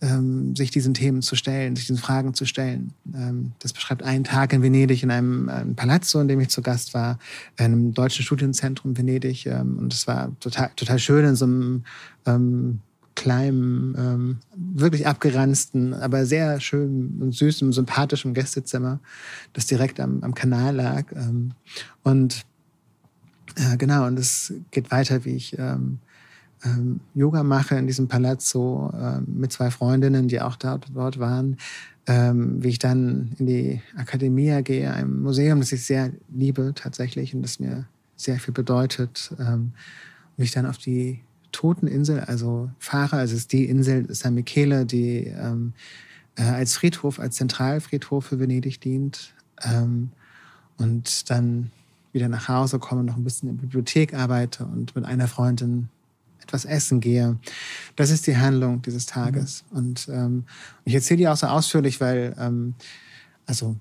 [0.03, 2.93] ähm, sich diesen Themen zu stellen, sich diesen Fragen zu stellen.
[3.15, 6.61] Ähm, das beschreibt einen Tag in Venedig in einem, einem Palazzo, in dem ich zu
[6.61, 7.19] Gast war,
[7.57, 9.47] in einem deutschen Studienzentrum Venedig.
[9.47, 11.85] Ähm, und es war total, total schön in so einem
[12.27, 12.81] ähm,
[13.15, 18.99] kleinen, ähm, wirklich abgeranzten, aber sehr schön und süßem, sympathischem Gästezimmer,
[19.53, 21.13] das direkt am, am Kanal lag.
[21.13, 21.53] Ähm,
[22.03, 22.45] und
[23.57, 25.99] äh, genau, und es geht weiter, wie ich ähm,
[26.65, 31.57] ähm, Yoga mache in diesem Palazzo äh, mit zwei Freundinnen, die auch dort, dort waren,
[32.07, 37.35] ähm, wie ich dann in die Akademia gehe, einem Museum, das ich sehr liebe tatsächlich
[37.35, 37.87] und das mir
[38.17, 39.73] sehr viel bedeutet, ähm,
[40.37, 41.21] wie ich dann auf die
[41.53, 45.75] Toteninsel, also fahre, also es ist die Insel San Michele, die ähm,
[46.37, 50.11] äh, als Friedhof, als Zentralfriedhof für Venedig dient ähm,
[50.79, 51.71] und dann
[52.13, 55.89] wieder nach Hause komme, noch ein bisschen in der Bibliothek arbeite und mit einer Freundin
[56.43, 57.39] etwas essen gehe.
[57.97, 59.65] Das ist die Handlung dieses Tages.
[59.71, 59.79] Mhm.
[59.79, 60.45] Und ähm,
[60.85, 62.75] ich erzähle die auch so ausführlich, weil, ähm,
[63.47, 63.77] also,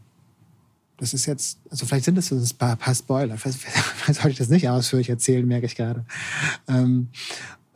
[0.97, 3.37] das ist jetzt, also vielleicht sind es ein paar, paar Spoiler.
[3.37, 6.05] Vielleicht, vielleicht sollte ich das nicht ausführlich erzählen, merke ich gerade.
[6.67, 7.09] Ähm,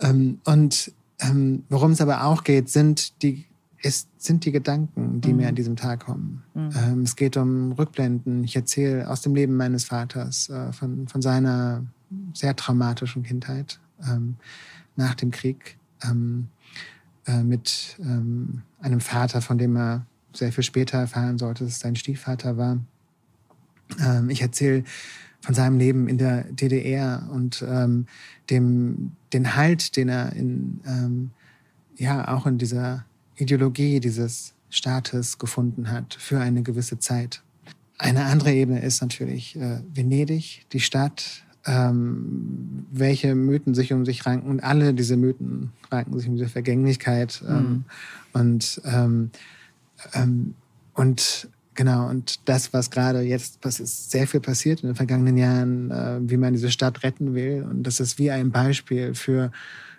[0.02, 3.46] ähm, und ähm, worum es aber auch geht, sind die
[3.86, 5.38] es sind die Gedanken, die mhm.
[5.38, 6.44] mir an diesem Tag kommen.
[6.56, 6.70] Mhm.
[6.76, 8.44] Ähm, es geht um Rückblenden.
[8.44, 11.86] Ich erzähle aus dem Leben meines Vaters, äh, von, von seiner
[12.34, 14.38] sehr traumatischen Kindheit ähm,
[14.96, 16.48] nach dem Krieg ähm,
[17.26, 21.80] äh, mit ähm, einem Vater, von dem er sehr viel später erfahren sollte, dass es
[21.80, 22.80] sein Stiefvater war.
[24.00, 24.84] Ähm, ich erzähle
[25.42, 28.08] von seinem Leben in der DDR und ähm,
[28.50, 31.32] dem, den Halt, den er in, ähm,
[31.98, 37.44] ja, auch in dieser Ideologie dieses Staates gefunden hat für eine gewisse Zeit.
[37.98, 44.26] Eine andere Ebene ist natürlich äh, Venedig, die Stadt, ähm, welche Mythen sich um sich
[44.26, 44.50] ranken.
[44.50, 47.44] Und alle diese Mythen ranken sich um diese Vergänglichkeit.
[47.48, 47.84] Ähm, mhm.
[48.34, 49.32] Und, ähm,
[50.14, 50.54] ähm,
[50.94, 55.38] und genau, und das, was gerade jetzt, was ist sehr viel passiert in den vergangenen
[55.38, 57.66] Jahren, äh, wie man diese Stadt retten will.
[57.70, 59.52] Und das ist wie ein Beispiel für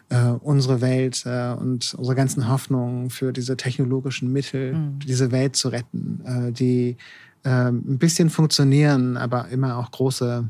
[0.09, 4.99] äh, unsere Welt äh, und unsere ganzen Hoffnungen für diese technologischen Mittel, mhm.
[5.01, 6.97] diese Welt zu retten, äh, die
[7.43, 10.49] äh, ein bisschen funktionieren, aber immer auch große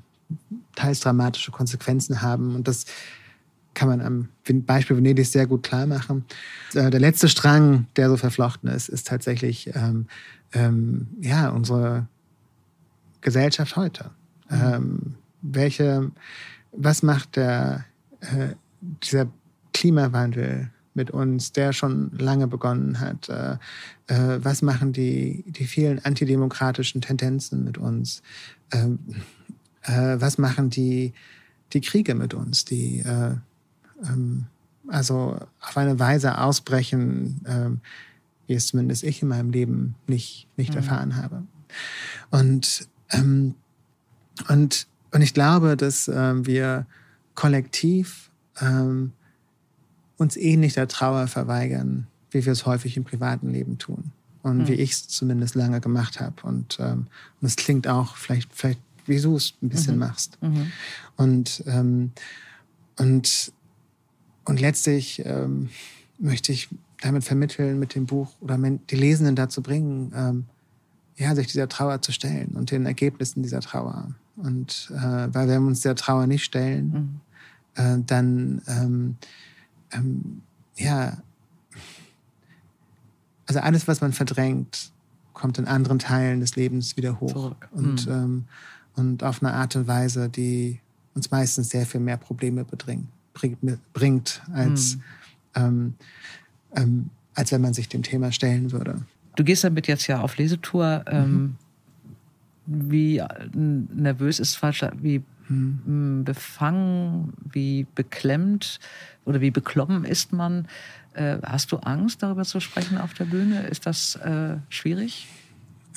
[0.76, 2.54] teils dramatische Konsequenzen haben.
[2.54, 2.86] Und das
[3.74, 4.28] kann man am
[4.64, 6.24] Beispiel Venedig sehr gut klar machen.
[6.74, 10.06] Äh, der letzte Strang, der so verflochten ist, ist tatsächlich ähm,
[10.52, 12.06] ähm, ja, unsere
[13.20, 14.10] Gesellschaft heute.
[14.48, 14.56] Mhm.
[14.62, 16.10] Ähm, welche,
[16.72, 17.84] was macht der,
[18.20, 18.54] äh,
[19.02, 19.28] dieser
[19.74, 23.28] Klimawandel mit uns, der schon lange begonnen hat?
[23.28, 23.58] Äh,
[24.06, 28.22] äh, was machen die, die vielen antidemokratischen Tendenzen mit uns?
[29.86, 31.12] Äh, was machen die,
[31.72, 33.34] die Kriege mit uns, die äh,
[34.04, 34.46] ähm,
[34.88, 37.80] also auf eine Weise ausbrechen, ähm,
[38.46, 40.76] wie es zumindest ich in meinem Leben nicht, nicht mhm.
[40.76, 41.42] erfahren habe.
[42.30, 43.54] Und, ähm,
[44.48, 46.86] und, und ich glaube, dass ähm, wir
[47.34, 48.30] kollektiv
[48.60, 49.12] ähm,
[50.16, 54.12] uns ähnlich der Trauer verweigern, wie wir es häufig im privaten Leben tun.
[54.42, 54.68] Und mhm.
[54.68, 56.42] wie ich es zumindest lange gemacht habe.
[56.44, 57.06] Und, ähm,
[57.40, 60.00] und es klingt auch vielleicht, vielleicht wie du es ein bisschen mhm.
[60.00, 60.38] machst.
[60.42, 60.72] Mhm.
[61.16, 62.12] Und, ähm,
[62.98, 63.52] und,
[64.44, 65.70] und letztlich ähm,
[66.18, 66.68] möchte ich
[67.00, 70.44] damit vermitteln, mit dem Buch oder die Lesenden dazu bringen, ähm,
[71.16, 74.14] ja, sich dieser Trauer zu stellen und den Ergebnissen dieser Trauer.
[74.36, 77.20] Und äh, weil wenn wir uns der Trauer nicht stellen,
[77.76, 77.82] mhm.
[77.82, 79.16] äh, dann ähm,
[79.92, 80.42] ähm,
[80.76, 81.18] ja,
[83.46, 84.90] also alles, was man verdrängt,
[85.32, 87.32] kommt in anderen Teilen des Lebens wieder hoch.
[87.32, 87.68] Zurück.
[87.72, 88.12] Und, mhm.
[88.12, 88.44] ähm,
[88.96, 90.80] und auf eine Art und Weise, die
[91.14, 93.08] uns meistens sehr viel mehr Probleme bedring,
[93.92, 95.02] bringt, als, mhm.
[95.54, 95.94] ähm,
[96.74, 99.02] ähm, als wenn man sich dem Thema stellen würde.
[99.36, 101.04] Du gehst damit jetzt ja auf Lesetour.
[101.06, 101.56] Ähm, mhm.
[102.90, 103.22] Wie
[103.54, 106.24] nervös ist falsch, wie mhm.
[106.24, 108.80] befangen, wie beklemmt
[109.24, 110.66] oder wie beklommen ist man?
[111.14, 113.66] Äh, hast du Angst, darüber zu sprechen auf der Bühne?
[113.68, 115.28] Ist das äh, schwierig?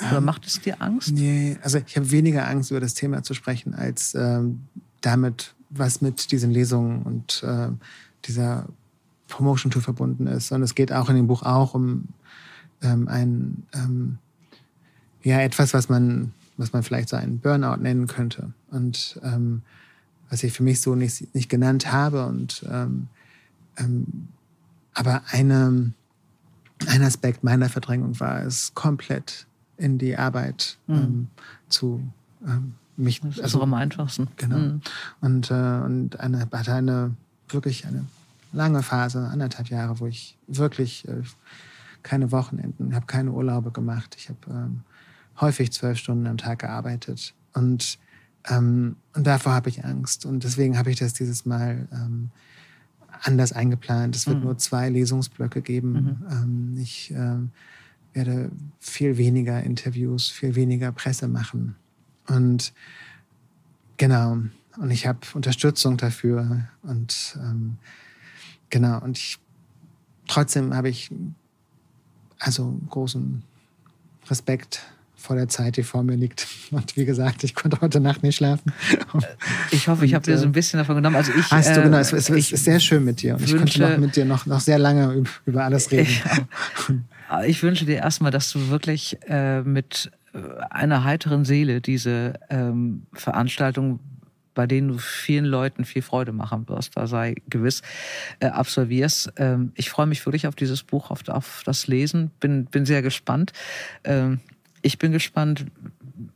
[0.02, 1.12] Oder ähm, macht es dir Angst?
[1.12, 4.62] Nee, also ich habe weniger Angst, über das Thema zu sprechen, als ähm,
[5.02, 7.70] damit, was mit diesen Lesungen und äh,
[8.26, 8.68] dieser
[9.28, 10.52] Promotion Tour verbunden ist.
[10.52, 12.10] Und es geht auch in dem Buch auch um
[12.82, 14.18] ähm, ein, ähm,
[15.24, 18.54] ja, etwas, was man, was man vielleicht so einen Burnout nennen könnte.
[18.72, 19.62] Und ähm,
[20.30, 22.26] was ich für mich so nicht, nicht genannt habe.
[22.26, 23.08] Und ähm,
[24.93, 25.93] aber eine,
[26.88, 29.47] ein Aspekt meiner Verdrängung war es komplett
[29.80, 30.95] in die Arbeit mhm.
[30.95, 31.27] ähm,
[31.69, 32.03] zu
[32.45, 33.21] ähm, mich.
[33.21, 34.27] Das ist also, am einfachsten.
[34.38, 34.57] Genau.
[34.57, 34.82] Mhm.
[35.21, 37.15] Und, äh, und eine, hatte eine
[37.49, 38.05] wirklich eine
[38.51, 41.23] lange Phase, anderthalb Jahre, wo ich wirklich äh,
[42.03, 44.15] keine Wochenenden, habe keine Urlaube gemacht.
[44.17, 44.82] Ich habe ähm,
[45.39, 47.34] häufig zwölf Stunden am Tag gearbeitet.
[47.53, 47.97] Und,
[48.47, 50.25] ähm, und davor habe ich Angst.
[50.25, 52.32] Und deswegen habe ich das dieses Mal ähm,
[53.21, 54.15] anders eingeplant.
[54.15, 54.43] Es wird mhm.
[54.43, 55.91] nur zwei Lesungsblöcke geben.
[55.91, 56.17] Mhm.
[56.32, 57.51] Ähm, ich ähm,
[58.20, 61.76] werde viel weniger Interviews, viel weniger Presse machen.
[62.28, 62.74] Und
[63.95, 64.39] genau,
[64.78, 66.67] und ich habe Unterstützung dafür.
[66.82, 67.78] Und ähm,
[68.70, 69.39] genau, und ich
[70.28, 71.09] trotzdem habe ich
[72.39, 73.41] also großen
[74.30, 74.86] Respekt
[75.20, 76.47] vor der Zeit, die vor mir liegt.
[76.72, 78.72] Und wie gesagt, ich konnte heute Nacht nicht schlafen.
[79.13, 79.26] Äh,
[79.72, 81.15] ich hoffe, ich habe dir so ein äh, bisschen davon genommen.
[81.15, 83.36] Also ich, hast du, genau, es, es, es ist sehr schön mit dir.
[83.36, 86.09] Und ich konnte noch mit dir noch, noch sehr lange über alles reden.
[87.30, 87.43] Ja.
[87.43, 90.39] Ich wünsche dir erstmal, dass du wirklich äh, mit äh,
[90.72, 93.99] einer heiteren Seele diese ähm, Veranstaltung
[94.59, 97.82] bei denen du vielen Leuten viel Freude machen wirst, da sei gewiss,
[98.41, 99.32] äh, absolvierst.
[99.38, 103.01] Ähm, ich freue mich wirklich auf dieses Buch, auf, auf das Lesen, bin, bin sehr
[103.01, 103.53] gespannt.
[104.03, 104.41] Ähm,
[104.82, 105.65] ich bin gespannt,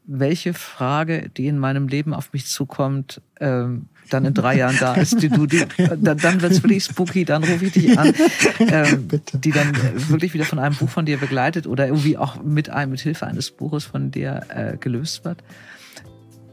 [0.05, 4.95] welche Frage, die in meinem Leben auf mich zukommt, ähm, dann in drei Jahren da
[4.95, 5.63] ist, die du, die,
[6.01, 8.13] dann, dann wird es wirklich spooky, dann rufe ich dich an,
[8.59, 9.71] ähm, die dann
[10.09, 13.27] wirklich wieder von einem Buch von dir begleitet oder irgendwie auch mit einem, mit Hilfe
[13.27, 15.41] eines Buches von dir äh, gelöst wird.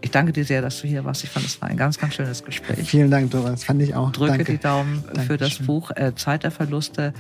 [0.01, 1.25] ich danke dir sehr, dass du hier warst.
[1.25, 2.89] Ich fand, es war ein ganz, ganz schönes Gespräch.
[2.89, 3.51] Vielen Dank, Dora.
[3.51, 4.13] Das fand ich auch.
[4.13, 4.53] Drücke danke.
[4.53, 5.27] die Daumen Dankeschön.
[5.27, 7.13] für das Buch äh, Zeit der Verluste.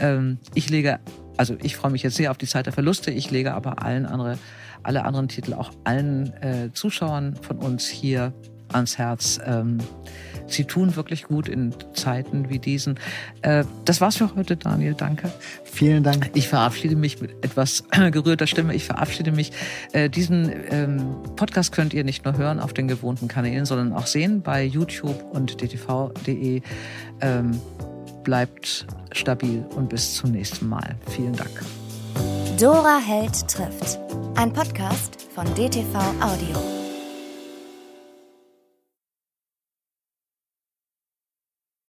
[0.00, 0.98] Ähm, ich lege,
[1.38, 3.10] also ich freue mich jetzt sehr auf die Zeit der Verluste.
[3.10, 4.38] Ich lege aber allen andere,
[4.82, 8.32] alle anderen Titel auch allen äh, Zuschauern von uns hier
[8.72, 9.40] ans Herz.
[9.44, 9.78] Ähm,
[10.50, 12.98] Sie tun wirklich gut in Zeiten wie diesen.
[13.42, 14.94] Äh, das war's für heute, Daniel.
[14.94, 15.30] Danke.
[15.64, 16.30] Vielen Dank.
[16.34, 18.74] Ich verabschiede mich mit etwas gerührter Stimme.
[18.74, 19.52] Ich verabschiede mich.
[19.92, 24.06] Äh, diesen ähm, Podcast könnt ihr nicht nur hören auf den gewohnten Kanälen, sondern auch
[24.06, 26.62] sehen bei YouTube und dtv.de.
[27.20, 27.60] Ähm,
[28.28, 30.96] bleibt stabil und bis zum nächsten Mal.
[31.08, 31.64] Vielen Dank.
[32.60, 33.98] Dora Held trifft.
[34.36, 36.77] Ein Podcast von DTV Audio.